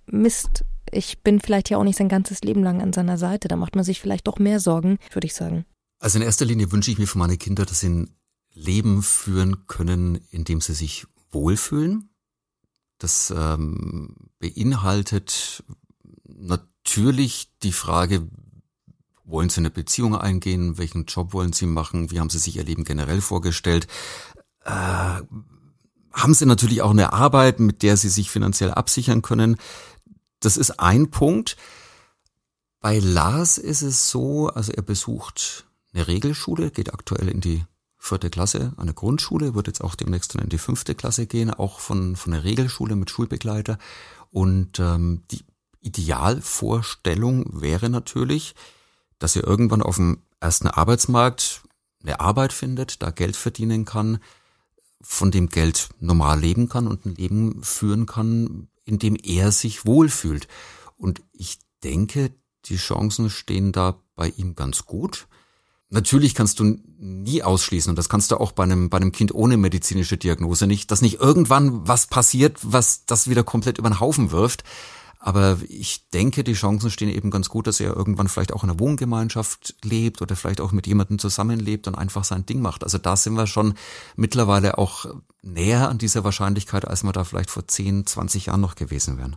Mist, 0.07 0.65
ich 0.93 1.23
bin 1.23 1.41
vielleicht 1.41 1.71
ja 1.71 1.79
auch 1.79 1.85
nicht 1.85 1.99
sein 1.99 2.09
ganzes 2.09 2.41
Leben 2.43 2.63
lang 2.63 2.83
an 2.83 2.93
seiner 2.93 3.19
Seite. 3.19 3.49
Da 3.49 3.57
macht 3.57 3.75
man 3.75 3.85
sich 3.85 4.01
vielleicht 4.01 4.27
doch 4.27 4.39
mehr 4.39 4.61
Sorgen, 4.61 4.99
würde 5.13 5.27
ich 5.27 5.35
sagen. 5.35 5.65
Also 6.01 6.19
in 6.19 6.25
erster 6.25 6.45
Linie 6.45 6.71
wünsche 6.71 6.91
ich 6.91 6.99
mir 6.99 7.07
für 7.07 7.19
meine 7.19 7.37
Kinder, 7.37 7.65
dass 7.65 7.81
sie 7.81 7.89
ein 7.89 8.11
Leben 8.53 9.03
führen 9.03 9.67
können, 9.67 10.21
in 10.31 10.45
dem 10.45 10.61
sie 10.61 10.75
sich 10.75 11.07
wohlfühlen. 11.31 12.11
Das 12.99 13.33
ähm, 13.37 14.17
beinhaltet 14.39 15.63
natürlich 16.25 17.51
die 17.63 17.73
Frage, 17.73 18.29
wollen 19.25 19.51
Sie 19.51 19.61
eine 19.61 19.71
Beziehung 19.71 20.17
eingehen? 20.17 20.79
Welchen 20.79 21.05
Job 21.05 21.33
wollen 21.33 21.53
Sie 21.53 21.67
machen? 21.67 22.11
Wie 22.11 22.19
haben 22.19 22.31
Sie 22.31 22.39
sich 22.39 22.57
Ihr 22.57 22.65
Leben 22.65 22.85
generell 22.85 23.21
vorgestellt? 23.21 23.87
Äh, 24.65 24.71
haben 24.71 26.35
Sie 26.35 26.47
natürlich 26.47 26.83
auch 26.83 26.91
eine 26.91 27.13
Arbeit, 27.13 27.61
mit 27.61 27.83
der 27.83 27.97
Sie 27.97 28.09
sich 28.09 28.31
finanziell 28.31 28.71
absichern 28.71 29.23
können? 29.23 29.57
Das 30.41 30.57
ist 30.57 30.81
ein 30.81 31.11
Punkt. 31.11 31.57
Bei 32.81 32.99
Lars 32.99 33.59
ist 33.59 33.83
es 33.83 34.11
so, 34.11 34.49
also 34.49 34.73
er 34.73 34.83
besucht 34.83 35.67
eine 35.93 36.07
Regelschule, 36.07 36.71
geht 36.71 36.95
aktuell 36.95 37.29
in 37.29 37.41
die 37.41 37.65
vierte 37.99 38.31
Klasse 38.31 38.73
an 38.77 38.87
der 38.87 38.95
Grundschule, 38.95 39.55
wird 39.55 39.67
jetzt 39.67 39.83
auch 39.83 39.97
demnächst 39.97 40.35
dann 40.35 40.43
in 40.43 40.49
die 40.49 40.59
fünfte 40.59 40.95
Klasse 40.95 41.27
gehen, 41.27 41.53
auch 41.53 41.81
von, 41.81 42.15
von 42.15 42.33
der 42.33 42.45
Regelschule 42.45 42.95
mit 42.95 43.11
Schulbegleiter. 43.11 43.79
Und 44.31 44.79
ähm, 44.79 45.25
die 45.31 45.45
Idealvorstellung 45.81 47.61
wäre 47.61 47.91
natürlich, 47.91 48.55
dass 49.19 49.35
er 49.35 49.45
irgendwann 49.45 49.83
auf 49.83 49.97
dem 49.97 50.23
ersten 50.41 50.69
Arbeitsmarkt 50.69 51.63
eine 52.03 52.21
Arbeit 52.21 52.53
findet, 52.53 53.03
da 53.03 53.11
Geld 53.11 53.37
verdienen 53.37 53.85
kann, 53.85 54.19
von 55.01 55.31
dem 55.31 55.49
Geld 55.49 55.89
normal 56.01 56.41
leben 56.41 56.69
kann 56.69 56.87
und 56.87 57.07
ein 57.07 57.15
Leben 57.15 57.63
führen 57.63 58.07
kann, 58.07 58.69
in 58.89 58.99
dem 58.99 59.17
er 59.23 59.53
sich 59.53 59.85
wohlfühlt. 59.87 60.49
Und 60.97 61.23
ich 61.33 61.59
denke, 61.85 62.33
die 62.65 62.77
Chancen 62.77 63.31
stehen 63.31 63.71
da 63.71 64.01
bei 64.17 64.31
ihm 64.31 64.55
ganz 64.55 64.87
gut. 64.87 65.29
Natürlich 65.91 66.35
kannst 66.35 66.61
du 66.61 66.79
nie 66.99 67.43
ausschließen, 67.43 67.91
und 67.91 67.97
das 67.97 68.09
kannst 68.09 68.31
du 68.31 68.37
auch 68.37 68.53
bei 68.53 68.65
einem, 68.65 68.91
bei 68.91 68.99
einem 68.99 69.13
Kind 69.13 69.35
ohne 69.35 69.57
medizinische 69.57 70.19
Diagnose 70.19 70.67
nicht, 70.67 70.91
dass 70.91 71.01
nicht 71.01 71.21
irgendwann 71.21 71.87
was 71.87 72.09
passiert, 72.09 72.59
was 72.63 73.07
das 73.07 73.31
wieder 73.31 73.43
komplett 73.43 73.79
über 73.79 73.89
den 73.89 74.01
Haufen 74.01 74.31
wirft. 74.31 74.65
Aber 75.21 75.59
ich 75.69 76.09
denke, 76.11 76.45
die 76.45 76.53
Chancen 76.53 76.91
stehen 76.91 77.09
eben 77.09 77.31
ganz 77.31 77.49
gut, 77.49 77.67
dass 77.67 77.81
er 77.81 77.95
irgendwann 77.97 78.29
vielleicht 78.29 78.53
auch 78.53 78.63
in 78.63 78.71
einer 78.71 78.79
Wohngemeinschaft 78.79 79.75
lebt 79.83 80.23
oder 80.23 80.37
vielleicht 80.37 80.61
auch 80.61 80.73
mit 80.73 80.87
jemandem 80.87 81.19
zusammenlebt 81.19 81.89
und 81.89 81.97
einfach 81.97 82.25
sein 82.25 82.47
Ding 82.47 82.61
macht. 82.61 82.85
Also 82.85 82.99
da 82.99 83.17
sind 83.17 83.35
wir 83.35 83.47
schon 83.47 83.75
mittlerweile 84.15 84.79
auch 84.79 85.07
näher 85.43 85.89
an 85.89 85.99
dieser 85.99 86.23
Wahrscheinlichkeit, 86.23 86.87
als 86.87 87.03
wir 87.03 87.13
da 87.13 87.25
vielleicht 87.25 87.51
vor 87.51 87.67
10, 87.67 88.07
20 88.07 88.47
Jahren 88.47 88.61
noch 88.61 88.77
gewesen 88.77 89.19
wären 89.19 89.37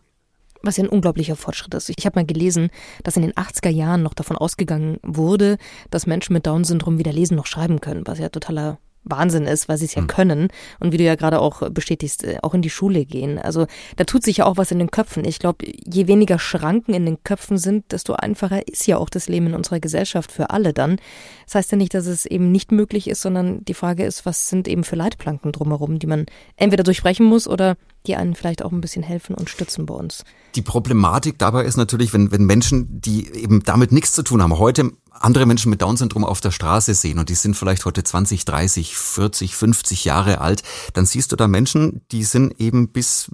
was 0.64 0.78
ja 0.78 0.84
ein 0.84 0.90
unglaublicher 0.90 1.36
Fortschritt 1.36 1.74
ist. 1.74 1.90
Ich 1.90 2.06
habe 2.06 2.20
mal 2.20 2.26
gelesen, 2.26 2.70
dass 3.04 3.18
in 3.18 3.24
den 3.24 3.34
80er 3.34 3.70
Jahren 3.70 4.04
noch 4.04 4.14
davon 4.14 4.38
ausgegangen 4.38 5.00
wurde, 5.02 5.58
dass 5.90 6.06
Menschen 6.06 6.34
mit 6.34 6.46
Down-Syndrom 6.46 7.00
weder 7.00 7.12
lesen 7.12 7.36
noch 7.36 7.48
schreiben 7.48 7.82
können, 7.82 8.06
was 8.06 8.20
ja 8.20 8.30
totaler 8.30 8.78
Wahnsinn 9.04 9.46
ist, 9.46 9.68
weil 9.68 9.78
sie 9.78 9.86
es 9.86 9.96
ja 9.96 10.02
mhm. 10.02 10.08
können 10.08 10.48
und 10.80 10.92
wie 10.92 10.98
du 10.98 11.04
ja 11.04 11.16
gerade 11.16 11.40
auch 11.40 11.70
bestätigst, 11.70 12.24
äh, 12.24 12.38
auch 12.42 12.54
in 12.54 12.62
die 12.62 12.70
Schule 12.70 13.06
gehen. 13.06 13.40
Also 13.40 13.68
da 13.96 14.04
tut 14.04 14.24
sich 14.24 14.38
ja 14.38 14.46
auch 14.46 14.58
was 14.58 14.72
in 14.72 14.80
den 14.80 14.92
Köpfen. 14.92 15.26
Ich 15.26 15.40
glaube, 15.40 15.66
je 15.66 16.08
weniger 16.08 16.40
Schranken 16.40 16.94
in 16.94 17.06
den 17.06 17.24
Köpfen 17.24 17.58
sind, 17.58 17.92
desto 17.92 18.14
einfacher 18.14 18.68
ist 18.68 18.88
ja 18.88 18.98
auch 18.98 19.10
das 19.10 19.28
Leben 19.28 19.48
in 19.48 19.56
unserer 19.56 19.80
Gesellschaft 19.80 20.32
für 20.32 20.52
alle 20.52 20.74
dann. 20.74 20.98
Das 21.46 21.56
heißt 21.56 21.72
ja 21.72 21.78
nicht, 21.78 21.94
dass 21.94 22.06
es 22.06 22.26
eben 22.26 22.52
nicht 22.52 22.72
möglich 22.72 23.10
ist, 23.10 23.22
sondern 23.22 23.66
die 23.66 23.74
Frage 23.74 24.06
ist, 24.06 24.26
was 24.26 24.50
sind 24.50 24.68
eben 24.68 24.84
für 24.84 24.96
Leitplanken 24.96 25.52
drumherum, 25.52 26.00
die 26.00 26.08
man 26.08 26.26
entweder 26.56 26.84
durchbrechen 26.84 27.26
muss 27.26 27.48
oder 27.48 27.76
die 28.08 28.16
einen 28.16 28.36
vielleicht 28.36 28.64
auch 28.64 28.72
ein 28.72 28.82
bisschen 28.82 29.04
helfen 29.04 29.36
und 29.36 29.50
stützen 29.50 29.86
bei 29.86 29.94
uns. 29.94 30.24
Die 30.56 30.62
Problematik 30.62 31.38
dabei 31.38 31.66
ist 31.66 31.78
natürlich, 31.78 32.14
wenn, 32.14 32.32
wenn 32.32 32.46
Menschen, 32.46 33.00
die 33.02 33.32
eben 33.34 33.64
damit 33.64 33.92
nichts 33.92 34.14
zu 34.14 34.24
tun 34.24 34.42
haben, 34.42 34.58
heute 34.58 34.92
andere 35.12 35.46
Menschen 35.46 35.70
mit 35.70 35.82
Down-Syndrom 35.82 36.26
auf 36.26 36.42
der 36.42 36.52
Straße 36.52 36.94
sehen 36.94 37.20
und 37.20 37.30
die 37.30 37.36
sind 37.36 37.56
vielleicht 37.56 37.86
heute 37.86 38.04
20, 38.04 38.46
30, 38.46 38.98
40, 38.98 39.56
50 39.56 40.06
Jahre 40.06 40.42
alt, 40.42 40.64
dann 40.94 41.06
siehst 41.06 41.32
du 41.32 41.36
da 41.36 41.48
Menschen, 41.48 42.02
die 42.12 42.24
sind 42.24 42.60
eben 42.60 42.90
bis 42.90 43.30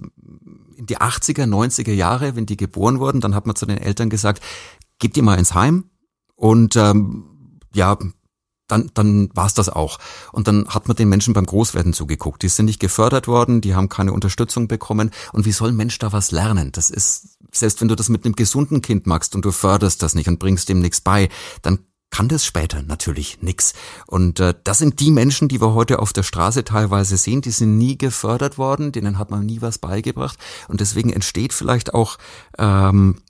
in 0.76 0.86
die 0.86 0.98
80er, 0.98 1.44
90er 1.44 1.92
Jahre, 1.92 2.36
wenn 2.36 2.46
die 2.46 2.56
geboren 2.56 3.00
wurden, 3.00 3.20
dann 3.20 3.34
hat 3.34 3.46
man 3.46 3.56
zu 3.56 3.66
den 3.66 3.78
Eltern 3.78 4.10
gesagt, 4.10 4.42
gib 4.98 5.14
die 5.14 5.22
mal 5.22 5.38
ins 5.38 5.54
Heim 5.54 5.84
und 6.36 6.76
ähm, 6.76 7.24
ja, 7.74 7.96
dann, 8.68 8.90
dann 8.94 9.30
war 9.34 9.46
es 9.46 9.54
das 9.54 9.68
auch. 9.68 9.98
Und 10.32 10.46
dann 10.46 10.68
hat 10.68 10.86
man 10.86 10.96
den 10.96 11.08
Menschen 11.08 11.34
beim 11.34 11.46
Großwerden 11.46 11.92
zugeguckt. 11.92 12.42
Die 12.42 12.48
sind 12.48 12.66
nicht 12.66 12.80
gefördert 12.80 13.26
worden, 13.26 13.60
die 13.60 13.74
haben 13.74 13.88
keine 13.88 14.12
Unterstützung 14.12 14.68
bekommen. 14.68 15.10
Und 15.32 15.46
wie 15.46 15.52
soll 15.52 15.70
ein 15.70 15.76
Mensch 15.76 15.98
da 15.98 16.12
was 16.12 16.30
lernen? 16.30 16.70
Das 16.72 16.90
ist, 16.90 17.38
selbst 17.52 17.80
wenn 17.80 17.88
du 17.88 17.96
das 17.96 18.08
mit 18.08 18.24
einem 18.24 18.36
gesunden 18.36 18.82
Kind 18.82 19.06
machst 19.06 19.34
und 19.34 19.44
du 19.44 19.50
förderst 19.50 20.02
das 20.02 20.14
nicht 20.14 20.28
und 20.28 20.38
bringst 20.38 20.68
dem 20.68 20.80
nichts 20.80 21.00
bei, 21.00 21.28
dann 21.62 21.80
kann 22.10 22.28
das 22.28 22.44
später 22.44 22.82
natürlich 22.82 23.42
nix. 23.42 23.74
Und 24.06 24.40
äh, 24.40 24.54
das 24.64 24.78
sind 24.78 25.00
die 25.00 25.10
Menschen, 25.10 25.48
die 25.48 25.60
wir 25.60 25.74
heute 25.74 25.98
auf 25.98 26.12
der 26.12 26.22
Straße 26.22 26.64
teilweise 26.64 27.16
sehen, 27.16 27.42
die 27.42 27.50
sind 27.50 27.76
nie 27.76 27.98
gefördert 27.98 28.56
worden, 28.56 28.92
denen 28.92 29.18
hat 29.18 29.30
man 29.30 29.44
nie 29.44 29.60
was 29.60 29.78
beigebracht. 29.78 30.38
Und 30.68 30.80
deswegen 30.80 31.12
entsteht 31.12 31.52
vielleicht 31.52 31.94
auch 31.94 32.16
ähm, 32.56 33.20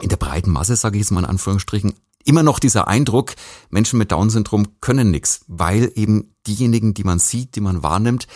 in 0.00 0.08
der 0.08 0.16
breiten 0.16 0.50
Masse, 0.50 0.76
sage 0.76 0.96
ich 0.96 1.02
jetzt 1.02 1.10
mal 1.10 1.20
in 1.20 1.26
Anführungsstrichen, 1.26 1.94
immer 2.24 2.42
noch 2.42 2.58
dieser 2.58 2.88
Eindruck, 2.88 3.34
Menschen 3.70 3.98
mit 3.98 4.12
Down-Syndrom 4.12 4.80
können 4.80 5.10
nichts, 5.10 5.44
weil 5.46 5.90
eben 5.94 6.34
diejenigen, 6.46 6.94
die 6.94 7.04
man 7.04 7.18
sieht, 7.18 7.56
die 7.56 7.60
man 7.60 7.82
wahrnimmt, 7.82 8.26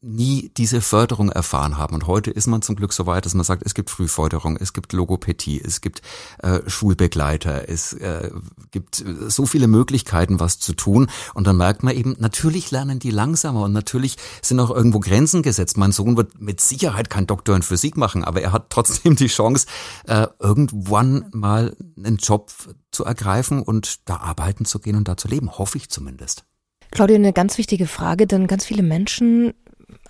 nie 0.00 0.52
diese 0.56 0.80
Förderung 0.80 1.30
erfahren 1.30 1.76
haben. 1.76 1.94
Und 1.94 2.06
heute 2.06 2.30
ist 2.30 2.46
man 2.46 2.62
zum 2.62 2.76
Glück 2.76 2.92
so 2.92 3.06
weit, 3.06 3.26
dass 3.26 3.34
man 3.34 3.44
sagt, 3.44 3.62
es 3.66 3.74
gibt 3.74 3.90
Frühförderung, 3.90 4.56
es 4.56 4.72
gibt 4.72 4.92
Logopädie, 4.92 5.60
es 5.60 5.80
gibt 5.80 6.02
äh, 6.38 6.60
Schulbegleiter, 6.68 7.68
es 7.68 7.94
äh, 7.94 8.30
gibt 8.70 9.04
so 9.26 9.46
viele 9.46 9.66
Möglichkeiten, 9.66 10.38
was 10.38 10.60
zu 10.60 10.74
tun. 10.74 11.10
Und 11.34 11.48
dann 11.48 11.56
merkt 11.56 11.82
man 11.82 11.96
eben, 11.96 12.14
natürlich 12.18 12.70
lernen 12.70 13.00
die 13.00 13.10
langsamer 13.10 13.62
und 13.62 13.72
natürlich 13.72 14.16
sind 14.40 14.60
auch 14.60 14.70
irgendwo 14.70 15.00
Grenzen 15.00 15.42
gesetzt. 15.42 15.76
Mein 15.76 15.90
Sohn 15.90 16.16
wird 16.16 16.40
mit 16.40 16.60
Sicherheit 16.60 17.10
kein 17.10 17.26
Doktor 17.26 17.56
in 17.56 17.62
Physik 17.62 17.96
machen, 17.96 18.22
aber 18.22 18.40
er 18.40 18.52
hat 18.52 18.70
trotzdem 18.70 19.16
die 19.16 19.26
Chance, 19.26 19.66
äh, 20.06 20.28
irgendwann 20.38 21.26
mal 21.32 21.76
einen 21.96 22.18
Job 22.18 22.52
zu 22.92 23.04
ergreifen 23.04 23.62
und 23.62 24.08
da 24.08 24.18
arbeiten 24.18 24.64
zu 24.64 24.78
gehen 24.78 24.94
und 24.94 25.08
da 25.08 25.16
zu 25.16 25.26
leben. 25.26 25.58
Hoffe 25.58 25.76
ich 25.76 25.90
zumindest. 25.90 26.44
Claudia, 26.90 27.16
eine 27.16 27.32
ganz 27.32 27.58
wichtige 27.58 27.86
Frage, 27.86 28.26
denn 28.26 28.46
ganz 28.46 28.64
viele 28.64 28.82
Menschen 28.82 29.54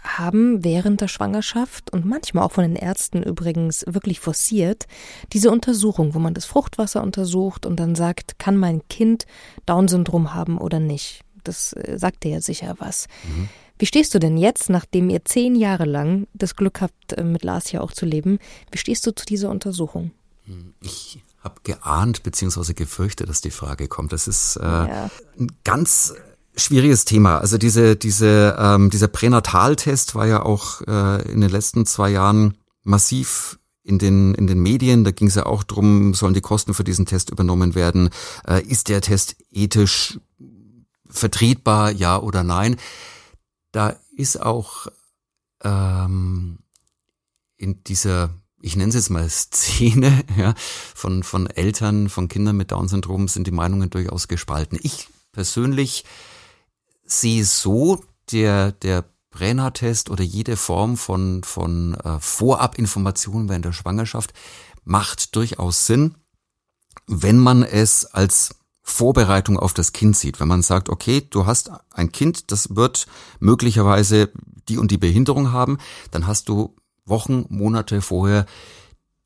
haben 0.03 0.65
während 0.65 1.01
der 1.01 1.09
Schwangerschaft 1.09 1.93
und 1.93 2.05
manchmal 2.05 2.45
auch 2.45 2.53
von 2.53 2.65
den 2.65 2.77
Ärzten 2.77 3.23
übrigens 3.23 3.85
wirklich 3.87 4.21
forciert 4.21 4.87
diese 5.33 5.51
Untersuchung, 5.51 6.15
wo 6.15 6.19
man 6.19 6.35
das 6.35 6.45
Fruchtwasser 6.45 7.03
untersucht 7.03 7.67
und 7.67 7.79
dann 7.79 7.95
sagt, 7.95 8.39
kann 8.39 8.57
mein 8.57 8.87
Kind 8.89 9.27
Down-Syndrom 9.67 10.35
haben 10.35 10.59
oder 10.59 10.81
nicht. 10.81 11.23
Das 11.45 11.73
äh, 11.73 11.99
sagt 11.99 12.25
dir 12.25 12.33
ja 12.33 12.41
sicher 12.41 12.75
was. 12.79 13.07
Mhm. 13.25 13.49
Wie 13.79 13.87
stehst 13.87 14.15
du 14.15 14.19
denn 14.19 14.37
jetzt, 14.37 14.71
nachdem 14.71 15.09
ihr 15.09 15.25
zehn 15.25 15.55
Jahre 15.55 15.85
lang 15.85 16.27
das 16.35 16.57
Glück 16.57 16.81
habt, 16.81 17.13
äh, 17.13 17.23
mit 17.23 17.45
Lars 17.45 17.69
hier 17.69 17.83
auch 17.83 17.93
zu 17.93 18.07
leben, 18.07 18.39
wie 18.73 18.79
stehst 18.79 19.07
du 19.07 19.15
zu 19.15 19.25
dieser 19.25 19.51
Untersuchung? 19.51 20.11
Ich 20.81 21.23
habe 21.41 21.61
geahnt 21.63 22.23
bzw. 22.23 22.73
gefürchtet, 22.73 23.29
dass 23.29 23.41
die 23.41 23.51
Frage 23.51 23.87
kommt. 23.87 24.13
Das 24.13 24.27
ist 24.27 24.57
äh, 24.57 24.65
ja. 24.65 25.11
ein 25.39 25.53
ganz 25.63 26.15
Schwieriges 26.59 27.05
Thema. 27.05 27.39
Also 27.39 27.57
diese, 27.59 27.97
diese, 27.97 28.57
ähm, 28.59 28.91
dieser 28.91 29.09
Pränataltest 29.09 30.15
war 30.15 30.27
ja 30.27 30.43
auch 30.43 30.81
äh, 30.83 31.23
in 31.31 31.41
den 31.41 31.51
letzten 31.51 31.87
zwei 31.87 32.11
Jahren 32.11 32.59
massiv 32.83 33.59
in 33.85 33.99
den, 33.99 34.35
in 34.35 34.47
den 34.47 34.61
Medien. 34.61 35.05
Da 35.05 35.11
ging 35.11 35.29
es 35.29 35.35
ja 35.35 35.47
auch 35.47 35.63
drum, 35.63 36.15
sollen 36.15 36.35
die 36.35 36.41
Kosten 36.41 36.75
für 36.75 36.85
diesen 36.85 37.07
Test 37.07 37.31
übernommen 37.31 37.75
werden? 37.75 38.11
Äh, 38.47 38.63
ist 38.63 38.89
der 38.89 39.01
Test 39.01 39.37
ethisch 39.51 40.19
vertretbar, 41.09 41.91
ja 41.91 42.19
oder 42.21 42.43
nein? 42.43 42.77
Da 43.73 43.97
ist 44.17 44.41
auch 44.41 44.89
ähm, 45.63 46.59
in 47.57 47.83
dieser, 47.85 48.31
ich 48.61 48.77
nenne 48.77 48.91
es 48.91 48.95
jetzt 48.95 49.11
mal 49.11 49.29
Szene, 49.31 50.25
ja, 50.37 50.55
von, 50.95 51.23
von 51.23 51.47
Eltern, 51.47 52.09
von 52.09 52.29
Kindern 52.29 52.57
mit 52.57 52.73
Down-Syndrom 52.73 53.29
sind 53.29 53.47
die 53.47 53.53
Meinungen 53.53 53.91
durchaus 53.91 54.29
gespalten. 54.29 54.79
Ich 54.83 55.09
persönlich 55.33 56.05
sehe 57.09 57.45
so, 57.45 58.05
der, 58.31 58.73
der 58.73 59.05
Brenner-Test 59.31 60.11
oder 60.11 60.25
jede 60.25 60.57
Form 60.57 60.97
von, 60.97 61.43
von 61.45 61.95
äh, 61.95 62.19
Vorabinformationen 62.21 63.49
während 63.49 63.65
der 63.65 63.73
Schwangerschaft 63.73 64.33
macht 64.85 65.37
durchaus 65.37 65.87
Sinn, 65.87 66.15
wenn 67.07 67.39
man 67.39 67.63
es 67.63 68.07
als 68.07 68.57
Vorbereitung 68.83 69.59
auf 69.59 69.75
das 69.75 69.93
Kind 69.93 70.17
sieht. 70.17 70.41
Wenn 70.41 70.49
man 70.49 70.63
sagt, 70.63 70.89
okay, 70.89 71.27
du 71.29 71.47
hast 71.47 71.71
ein 71.91 72.11
Kind, 72.11 72.51
das 72.51 72.75
wird 72.75 73.07
möglicherweise 73.39 74.31
die 74.69 74.79
und 74.79 74.91
die 74.91 74.99
Behinderung 74.99 75.53
haben, 75.53 75.79
dann 76.11 76.27
hast 76.27 76.49
du 76.49 76.75
Wochen, 77.05 77.45
Monate 77.49 78.01
vorher 78.01 78.47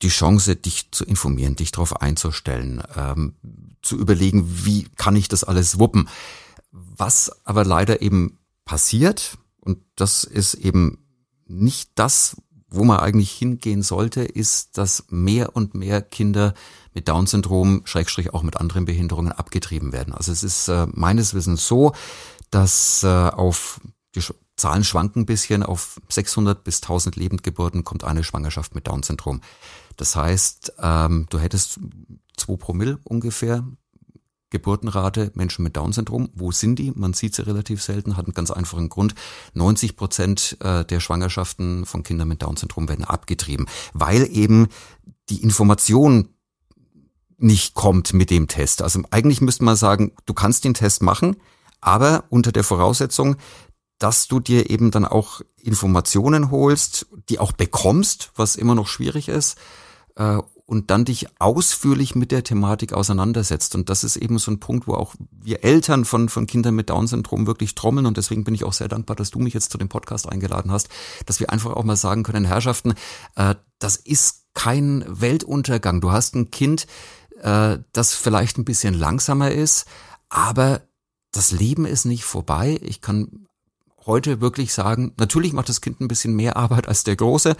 die 0.01 0.09
Chance, 0.09 0.57
dich 0.57 0.91
zu 0.91 1.05
informieren, 1.05 1.55
dich 1.55 1.71
darauf 1.71 2.01
einzustellen, 2.01 2.83
ähm, 2.95 3.35
zu 3.81 3.97
überlegen, 3.97 4.65
wie 4.65 4.83
kann 4.97 5.15
ich 5.15 5.29
das 5.29 5.45
alles 5.45 5.79
wuppen. 5.79 6.09
Was 6.73 7.31
aber 7.45 7.63
leider 7.63 8.01
eben 8.01 8.39
passiert, 8.65 9.37
und 9.59 9.79
das 9.95 10.23
ist 10.23 10.55
eben 10.55 11.05
nicht 11.45 11.91
das, 11.95 12.35
wo 12.67 12.83
man 12.83 12.99
eigentlich 12.99 13.31
hingehen 13.31 13.83
sollte, 13.83 14.23
ist, 14.23 14.77
dass 14.79 15.05
mehr 15.09 15.55
und 15.55 15.75
mehr 15.75 16.01
Kinder 16.01 16.55
mit 16.95 17.07
Down-Syndrom, 17.07 17.83
Schrägstrich 17.85 18.33
auch 18.33 18.41
mit 18.41 18.57
anderen 18.57 18.85
Behinderungen 18.85 19.31
abgetrieben 19.31 19.93
werden. 19.93 20.13
Also 20.13 20.31
es 20.31 20.43
ist 20.43 20.67
äh, 20.67 20.87
meines 20.91 21.35
Wissens 21.35 21.67
so, 21.67 21.93
dass 22.49 23.03
äh, 23.03 23.07
auf 23.07 23.79
die 24.15 24.23
Zahlen 24.57 24.83
schwanken 24.83 25.21
ein 25.21 25.25
bisschen, 25.27 25.61
auf 25.61 26.01
600 26.09 26.63
bis 26.63 26.81
1000 26.81 27.15
Lebendgeburten 27.15 27.83
kommt 27.83 28.03
eine 28.03 28.23
Schwangerschaft 28.23 28.73
mit 28.73 28.87
Down-Syndrom. 28.87 29.41
Das 29.97 30.15
heißt, 30.15 30.73
ähm, 30.79 31.27
du 31.29 31.37
hättest 31.37 31.79
zwei 32.37 32.55
Promille 32.55 32.97
ungefähr 33.03 33.63
Geburtenrate 34.53 35.31
Menschen 35.33 35.63
mit 35.63 35.75
Down-Syndrom. 35.75 36.29
Wo 36.35 36.51
sind 36.51 36.77
die? 36.77 36.91
Man 36.95 37.13
sieht 37.13 37.35
sie 37.35 37.45
relativ 37.45 37.81
selten, 37.81 38.15
hat 38.15 38.25
einen 38.25 38.35
ganz 38.35 38.51
einfachen 38.51 38.87
Grund. 38.87 39.15
90 39.55 39.97
Prozent 39.97 40.57
äh, 40.61 40.85
der 40.85 40.99
Schwangerschaften 40.99 41.85
von 41.85 42.03
Kindern 42.03 42.27
mit 42.27 42.43
Down-Syndrom 42.43 42.87
werden 42.87 43.03
abgetrieben, 43.03 43.65
weil 43.93 44.29
eben 44.31 44.67
die 45.29 45.41
Information 45.41 46.29
nicht 47.37 47.73
kommt 47.73 48.13
mit 48.13 48.29
dem 48.29 48.47
Test. 48.47 48.83
Also 48.83 49.01
eigentlich 49.09 49.41
müsste 49.41 49.63
man 49.63 49.75
sagen, 49.75 50.13
du 50.25 50.33
kannst 50.33 50.63
den 50.63 50.75
Test 50.75 51.01
machen, 51.01 51.35
aber 51.81 52.25
unter 52.29 52.51
der 52.51 52.63
Voraussetzung, 52.63 53.37
dass 53.97 54.27
du 54.27 54.39
dir 54.39 54.69
eben 54.69 54.91
dann 54.91 55.05
auch 55.05 55.41
Informationen 55.57 56.51
holst, 56.51 57.07
die 57.27 57.39
auch 57.39 57.53
bekommst, 57.53 58.31
was 58.35 58.55
immer 58.55 58.75
noch 58.75 58.87
schwierig 58.87 59.29
ist, 59.29 59.57
äh, 60.15 60.37
und 60.65 60.91
dann 60.91 61.05
dich 61.05 61.27
ausführlich 61.39 62.15
mit 62.15 62.31
der 62.31 62.43
Thematik 62.43 62.93
auseinandersetzt. 62.93 63.75
Und 63.75 63.89
das 63.89 64.03
ist 64.03 64.15
eben 64.15 64.39
so 64.39 64.49
ein 64.49 64.59
Punkt, 64.59 64.87
wo 64.87 64.93
auch 64.93 65.13
wir 65.31 65.63
Eltern 65.63 66.05
von, 66.05 66.29
von 66.29 66.47
Kindern 66.47 66.75
mit 66.75 66.89
Down-Syndrom 66.89 67.47
wirklich 67.47 67.75
trommeln. 67.75 68.05
Und 68.05 68.15
deswegen 68.17 68.45
bin 68.45 68.55
ich 68.55 68.63
auch 68.63 68.73
sehr 68.73 68.87
dankbar, 68.87 69.15
dass 69.15 69.31
du 69.31 69.39
mich 69.39 69.53
jetzt 69.53 69.71
zu 69.71 69.77
dem 69.77 69.89
Podcast 69.89 70.29
eingeladen 70.29 70.71
hast, 70.71 70.87
dass 71.25 71.39
wir 71.39 71.49
einfach 71.49 71.71
auch 71.73 71.83
mal 71.83 71.97
sagen 71.97 72.23
können, 72.23 72.45
Herrschaften, 72.45 72.93
äh, 73.35 73.55
das 73.79 73.97
ist 73.97 74.45
kein 74.53 75.03
Weltuntergang. 75.07 75.99
Du 75.99 76.11
hast 76.11 76.35
ein 76.35 76.49
Kind, 76.49 76.87
äh, 77.41 77.79
das 77.91 78.13
vielleicht 78.13 78.57
ein 78.57 78.65
bisschen 78.65 78.93
langsamer 78.93 79.51
ist, 79.51 79.85
aber 80.29 80.81
das 81.31 81.51
Leben 81.51 81.85
ist 81.85 82.05
nicht 82.05 82.23
vorbei. 82.23 82.79
Ich 82.83 83.01
kann 83.01 83.47
heute 84.05 84.39
wirklich 84.39 84.73
sagen, 84.73 85.13
natürlich 85.17 85.51
macht 85.53 85.69
das 85.69 85.81
Kind 85.81 85.99
ein 85.99 86.07
bisschen 86.07 86.35
mehr 86.35 86.55
Arbeit 86.55 86.87
als 86.87 87.03
der 87.03 87.15
Große, 87.15 87.55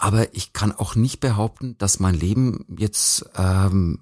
aber 0.00 0.34
ich 0.34 0.54
kann 0.54 0.72
auch 0.72 0.94
nicht 0.94 1.20
behaupten, 1.20 1.76
dass 1.76 2.00
mein 2.00 2.14
Leben 2.14 2.64
jetzt 2.78 3.26
ähm, 3.36 4.00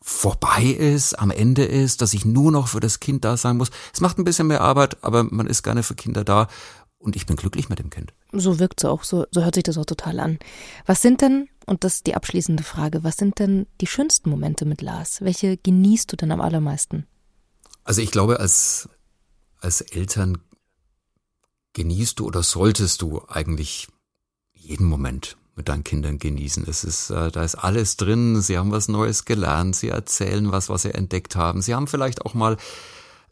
vorbei 0.00 0.64
ist, 0.64 1.18
am 1.18 1.30
Ende 1.30 1.64
ist, 1.64 2.00
dass 2.00 2.14
ich 2.14 2.24
nur 2.24 2.50
noch 2.50 2.68
für 2.68 2.80
das 2.80 3.00
Kind 3.00 3.22
da 3.26 3.36
sein 3.36 3.58
muss. 3.58 3.70
Es 3.92 4.00
macht 4.00 4.18
ein 4.18 4.24
bisschen 4.24 4.46
mehr 4.46 4.62
Arbeit, 4.62 5.04
aber 5.04 5.24
man 5.24 5.46
ist 5.46 5.62
gerne 5.62 5.82
für 5.82 5.94
Kinder 5.94 6.24
da 6.24 6.48
und 6.96 7.16
ich 7.16 7.26
bin 7.26 7.36
glücklich 7.36 7.68
mit 7.68 7.78
dem 7.78 7.90
Kind. 7.90 8.14
So 8.32 8.58
wirkt 8.58 8.80
es 8.80 8.86
auch, 8.86 9.04
so, 9.04 9.26
so 9.30 9.44
hört 9.44 9.56
sich 9.56 9.64
das 9.64 9.76
auch 9.76 9.84
total 9.84 10.20
an. 10.20 10.38
Was 10.86 11.02
sind 11.02 11.20
denn, 11.20 11.50
und 11.66 11.84
das 11.84 11.96
ist 11.96 12.06
die 12.06 12.14
abschließende 12.14 12.62
Frage, 12.62 13.04
was 13.04 13.18
sind 13.18 13.38
denn 13.40 13.66
die 13.82 13.86
schönsten 13.86 14.30
Momente 14.30 14.64
mit 14.64 14.80
Lars? 14.80 15.20
Welche 15.20 15.58
genießt 15.58 16.10
du 16.10 16.16
denn 16.16 16.32
am 16.32 16.40
allermeisten? 16.40 17.06
Also 17.84 18.00
ich 18.00 18.10
glaube, 18.10 18.40
als, 18.40 18.88
als 19.60 19.82
Eltern 19.82 20.38
genießt 21.74 22.20
du 22.20 22.26
oder 22.26 22.42
solltest 22.42 23.02
du 23.02 23.20
eigentlich 23.28 23.88
jeden 24.70 24.86
Moment 24.86 25.36
mit 25.56 25.68
deinen 25.68 25.84
Kindern 25.84 26.18
genießen. 26.18 26.64
Es 26.66 26.84
ist, 26.84 27.10
äh, 27.10 27.30
da 27.30 27.42
ist 27.42 27.56
alles 27.56 27.96
drin. 27.96 28.40
Sie 28.40 28.56
haben 28.56 28.70
was 28.70 28.88
Neues 28.88 29.24
gelernt. 29.24 29.76
Sie 29.76 29.88
erzählen 29.88 30.52
was, 30.52 30.68
was 30.68 30.82
sie 30.82 30.94
entdeckt 30.94 31.36
haben. 31.36 31.60
Sie 31.60 31.74
haben 31.74 31.88
vielleicht 31.88 32.24
auch 32.24 32.34
mal, 32.34 32.56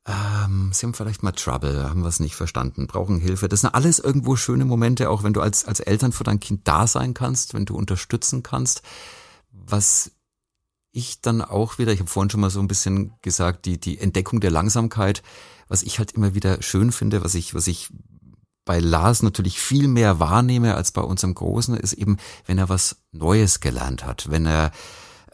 ähm, 0.04 0.70
sie 0.74 0.84
haben 0.84 0.94
vielleicht 0.94 1.22
mal 1.22 1.32
Trouble, 1.32 1.88
haben 1.88 2.04
was 2.04 2.20
nicht 2.20 2.34
verstanden, 2.34 2.86
brauchen 2.88 3.18
Hilfe. 3.18 3.48
Das 3.48 3.62
sind 3.62 3.72
alles 3.72 4.00
irgendwo 4.00 4.36
schöne 4.36 4.64
Momente, 4.64 5.08
auch 5.10 5.22
wenn 5.22 5.32
du 5.32 5.40
als, 5.40 5.64
als 5.64 5.80
Eltern 5.80 6.12
für 6.12 6.24
dein 6.24 6.40
Kind 6.40 6.66
da 6.66 6.86
sein 6.86 7.14
kannst, 7.14 7.54
wenn 7.54 7.64
du 7.64 7.76
unterstützen 7.76 8.42
kannst. 8.42 8.82
Was 9.52 10.10
ich 10.90 11.20
dann 11.20 11.40
auch 11.40 11.78
wieder, 11.78 11.92
ich 11.92 12.00
habe 12.00 12.10
vorhin 12.10 12.30
schon 12.30 12.40
mal 12.40 12.50
so 12.50 12.60
ein 12.60 12.68
bisschen 12.68 13.14
gesagt, 13.22 13.64
die, 13.64 13.78
die 13.78 13.98
Entdeckung 13.98 14.40
der 14.40 14.50
Langsamkeit, 14.50 15.22
was 15.68 15.82
ich 15.82 15.98
halt 15.98 16.12
immer 16.12 16.34
wieder 16.34 16.62
schön 16.62 16.90
finde, 16.92 17.22
was 17.22 17.34
ich, 17.34 17.54
was 17.54 17.68
ich 17.68 17.90
bei 18.68 18.80
Lars 18.80 19.22
natürlich 19.22 19.58
viel 19.58 19.88
mehr 19.88 20.20
wahrnehme 20.20 20.74
als 20.74 20.92
bei 20.92 21.00
unserem 21.00 21.34
Großen, 21.34 21.74
ist 21.74 21.94
eben, 21.94 22.18
wenn 22.44 22.58
er 22.58 22.68
was 22.68 22.96
Neues 23.12 23.60
gelernt 23.60 24.04
hat, 24.04 24.30
wenn 24.30 24.44
er, 24.44 24.72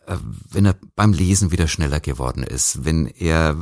äh, 0.07 0.17
wenn 0.51 0.65
er 0.65 0.77
beim 0.95 1.13
Lesen 1.13 1.51
wieder 1.51 1.67
schneller 1.67 1.99
geworden 1.99 2.45
ist, 2.45 2.85
wenn 2.85 3.07
er 3.07 3.57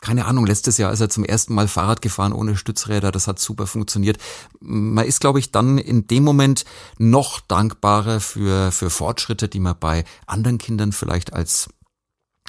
keine 0.00 0.26
Ahnung, 0.26 0.46
letztes 0.46 0.78
Jahr 0.78 0.92
ist 0.92 1.00
er 1.00 1.08
zum 1.08 1.24
ersten 1.24 1.54
Mal 1.54 1.66
Fahrrad 1.66 2.02
gefahren 2.02 2.32
ohne 2.32 2.56
Stützräder, 2.56 3.10
das 3.10 3.26
hat 3.26 3.40
super 3.40 3.66
funktioniert. 3.66 4.18
Man 4.60 5.04
ist, 5.04 5.20
glaube 5.20 5.40
ich, 5.40 5.50
dann 5.50 5.78
in 5.78 6.06
dem 6.06 6.22
Moment 6.22 6.64
noch 6.98 7.40
dankbarer 7.40 8.20
für, 8.20 8.70
für 8.70 8.90
Fortschritte, 8.90 9.48
die 9.48 9.60
man 9.60 9.76
bei 9.78 10.04
anderen 10.26 10.58
Kindern 10.58 10.92
vielleicht 10.92 11.32
als 11.32 11.68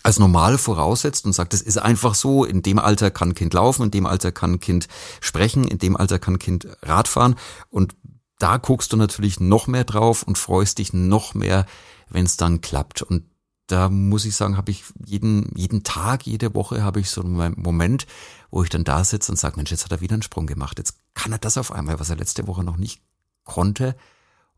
als 0.04 0.20
normal 0.20 0.58
voraussetzt 0.58 1.26
und 1.26 1.34
sagt, 1.34 1.54
es 1.54 1.62
ist 1.62 1.78
einfach 1.78 2.14
so, 2.14 2.44
in 2.44 2.62
dem 2.62 2.78
Alter 2.78 3.10
kann 3.10 3.34
Kind 3.34 3.54
laufen, 3.54 3.84
in 3.84 3.92
dem 3.92 4.06
Alter 4.06 4.32
kann 4.32 4.60
Kind 4.60 4.88
sprechen, 5.22 5.64
in 5.64 5.80
dem 5.80 5.96
Alter 5.98 6.20
kann 6.20 6.40
Kind 6.40 6.68
Radfahren 6.82 7.36
und 7.70 7.96
da 8.38 8.58
guckst 8.58 8.92
du 8.92 8.98
natürlich 8.98 9.40
noch 9.40 9.68
mehr 9.68 9.86
drauf 9.86 10.24
und 10.24 10.38
freust 10.38 10.80
dich 10.80 10.92
noch 10.92 11.34
mehr, 11.34 11.66
wenn 12.10 12.26
es 12.26 12.36
dann 12.36 12.60
klappt. 12.60 13.02
Und 13.02 13.24
da 13.68 13.88
muss 13.88 14.26
ich 14.26 14.36
sagen, 14.36 14.58
habe 14.58 14.72
ich 14.72 14.84
jeden, 15.06 15.50
jeden 15.56 15.84
Tag, 15.84 16.26
jede 16.26 16.54
Woche 16.54 16.84
habe 16.84 17.00
ich 17.00 17.10
so 17.10 17.22
einen 17.22 17.54
Moment, 17.56 18.06
wo 18.52 18.62
ich 18.62 18.70
dann 18.70 18.84
da 18.84 19.06
sitze 19.06 19.32
und 19.32 19.38
sage, 19.38 19.56
Mensch, 19.56 19.72
jetzt 19.72 19.86
hat 19.86 19.94
er 19.94 20.02
wieder 20.02 20.16
einen 20.16 20.24
Sprung 20.24 20.46
gemacht. 20.46 20.78
Jetzt 20.78 20.98
kann 21.14 21.32
er 21.32 21.38
das 21.38 21.58
auf 21.58 21.72
einmal, 21.72 22.02
was 22.02 22.10
er 22.10 22.18
letzte 22.18 22.46
Woche 22.46 22.66
noch 22.66 22.76
nicht 22.76 23.02
konnte. 23.46 23.96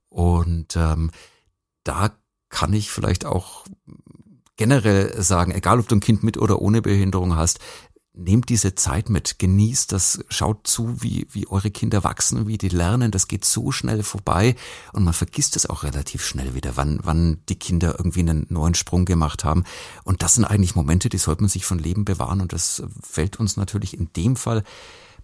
Und 0.10 0.76
ähm, 0.76 1.12
da 1.84 2.10
kann 2.50 2.74
ich 2.74 2.90
vielleicht 2.90 3.26
auch 3.26 3.66
generell 4.58 5.22
sagen, 5.22 5.52
egal 5.52 5.80
ob 5.80 5.88
du 5.88 5.96
ein 5.96 6.02
Kind 6.02 6.24
mit 6.24 6.38
oder 6.38 6.62
ohne 6.62 6.82
Behinderung 6.82 7.36
hast, 7.36 7.60
nehmt 8.18 8.50
diese 8.50 8.76
Zeit 8.76 9.10
mit, 9.10 9.40
genießt 9.40 9.92
das, 9.92 10.24
schaut 10.30 10.68
zu, 10.68 11.02
wie, 11.02 11.28
wie 11.32 11.48
eure 11.48 11.70
Kinder 11.72 12.04
wachsen, 12.04 12.48
wie 12.48 12.58
die 12.58 12.70
lernen, 12.70 13.12
das 13.12 13.28
geht 13.28 13.46
so 13.46 13.72
schnell 13.72 14.04
vorbei 14.04 14.56
und 14.94 15.04
man 15.04 15.14
vergisst 15.14 15.56
es 15.56 15.66
auch 15.66 15.84
relativ 15.84 16.26
schnell 16.26 16.56
wieder, 16.56 16.78
wann, 16.78 17.00
wann 17.04 17.42
die 17.50 17.60
Kinder 17.60 17.96
irgendwie 17.98 18.22
einen 18.22 18.46
neuen 18.50 18.76
Sprung 18.76 19.06
gemacht 19.06 19.44
haben. 19.44 19.66
Und 20.04 20.22
das 20.22 20.36
sind 20.36 20.46
eigentlich 20.46 20.76
Momente, 20.76 21.10
die 21.10 21.18
sollte 21.18 21.44
man 21.44 21.50
sich 21.50 21.66
von 21.66 21.80
Leben 21.80 22.06
bewahren 22.06 22.42
und 22.42 22.54
das 22.54 22.84
fällt 23.02 23.40
uns 23.40 23.58
natürlich 23.58 23.98
in 23.98 24.10
dem 24.16 24.36
Fall 24.36 24.64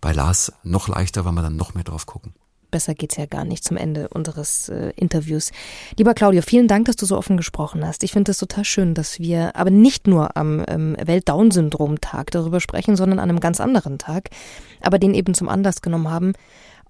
bei 0.02 0.12
Lars 0.12 0.52
noch 0.64 0.88
leichter, 0.88 1.26
weil 1.26 1.34
wir 1.34 1.44
dann 1.44 1.56
noch 1.56 1.74
mehr 1.74 1.84
drauf 1.84 2.06
gucken 2.06 2.34
besser 2.72 2.96
geht's 2.96 3.18
ja 3.18 3.26
gar 3.26 3.46
nicht 3.46 3.64
zum 3.64 3.78
Ende 3.78 4.08
unseres 4.10 4.70
äh, 4.70 4.92
Interviews. 4.96 5.52
Lieber 5.98 6.14
Claudio, 6.14 6.42
vielen 6.42 6.68
Dank, 6.68 6.86
dass 6.86 6.96
du 6.96 7.06
so 7.06 7.18
offen 7.18 7.38
gesprochen 7.38 7.86
hast. 7.86 8.04
Ich 8.04 8.12
finde 8.12 8.32
es 8.32 8.38
total 8.38 8.66
schön, 8.66 8.94
dass 8.94 9.20
wir 9.20 9.56
aber 9.56 9.70
nicht 9.70 10.08
nur 10.08 10.36
am 10.38 10.64
ähm, 10.68 10.96
Welt-Down-Syndrom-Tag 11.04 12.32
darüber 12.32 12.60
sprechen, 12.60 12.96
sondern 12.96 13.20
an 13.20 13.30
einem 13.30 13.40
ganz 13.40 13.60
anderen 13.60 13.98
Tag, 13.98 14.30
aber 14.82 14.98
den 14.98 15.14
eben 15.14 15.34
zum 15.34 15.50
Anlass 15.50 15.82
genommen 15.82 16.10
haben, 16.10 16.34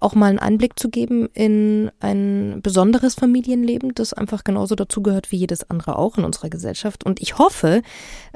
auch 0.02 0.14
mal 0.14 0.26
einen 0.26 0.38
Einblick 0.38 0.78
zu 0.78 0.90
geben 0.90 1.28
in 1.32 1.90
ein 2.00 2.60
besonderes 2.62 3.14
Familienleben, 3.14 3.94
das 3.94 4.12
einfach 4.12 4.44
genauso 4.44 4.74
dazugehört 4.74 5.30
wie 5.30 5.36
jedes 5.36 5.70
andere 5.70 5.96
auch 5.96 6.18
in 6.18 6.24
unserer 6.24 6.50
Gesellschaft. 6.50 7.04
Und 7.04 7.22
ich 7.22 7.38
hoffe, 7.38 7.82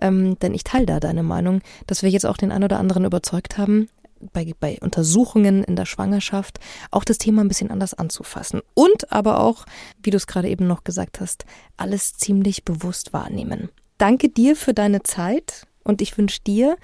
ähm, 0.00 0.38
denn 0.38 0.54
ich 0.54 0.64
teile 0.64 0.87
da 0.87 1.00
deine 1.00 1.22
Meinung, 1.22 1.61
dass 1.87 2.02
wir 2.02 2.11
jetzt 2.11 2.26
auch 2.26 2.37
den 2.37 2.52
einen 2.52 2.64
oder 2.64 2.78
anderen 2.78 3.04
überzeugt 3.04 3.59
haben, 3.59 3.88
bei, 4.33 4.53
bei 4.59 4.79
Untersuchungen 4.81 5.65
in 5.65 5.77
der 5.77 5.87
Schwangerschaft 5.87 6.59
auch 6.91 7.05
das 7.05 7.19
Thema 7.19 7.43
ein 7.43 7.49
bisschen 7.49 7.71
anders 7.71 7.95
anzufassen. 7.95 8.61
Und 8.75 9.12
aber 9.12 9.41
auch, 9.41 9.65
wie 10.03 10.11
du 10.11 10.17
es 10.17 10.27
gerade 10.27 10.49
eben 10.49 10.67
noch 10.67 10.85
gesagt 10.85 11.21
hast, 11.21 11.45
alles 11.77 12.15
ziemlich 12.15 12.65
bewusst 12.65 13.12
wahrnehmen. 13.12 13.71
Danke 13.99 14.29
dir 14.29 14.57
für 14.57 14.75
deine 14.75 15.03
Zeit 15.03 15.67
und 15.85 16.03
ich 16.03 16.19
wünsche 16.19 16.41
dir 16.47 16.77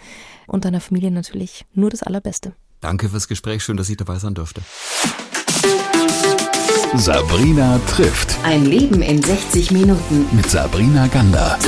und 0.47 0.65
deiner 0.65 0.81
Familie 0.81 1.11
natürlich 1.11 1.67
nur 1.75 1.91
das 1.91 2.03
Allerbeste. 2.03 2.55
Danke 2.81 3.09
fürs 3.09 3.29
Gespräch, 3.29 3.63
schön, 3.63 3.77
dass 3.77 3.89
ich 3.89 3.97
dabei 3.97 4.19
sein 4.19 4.35
durfte. 4.35 4.63
Sabrina 6.95 7.81
trifft. 7.87 8.37
Ein 8.45 8.67
Leben 8.67 9.01
in 9.03 9.23
60 9.23 9.71
Minuten. 9.71 10.27
Mit 10.33 10.51
Sabrina 10.51 11.07
Gander. 11.07 11.59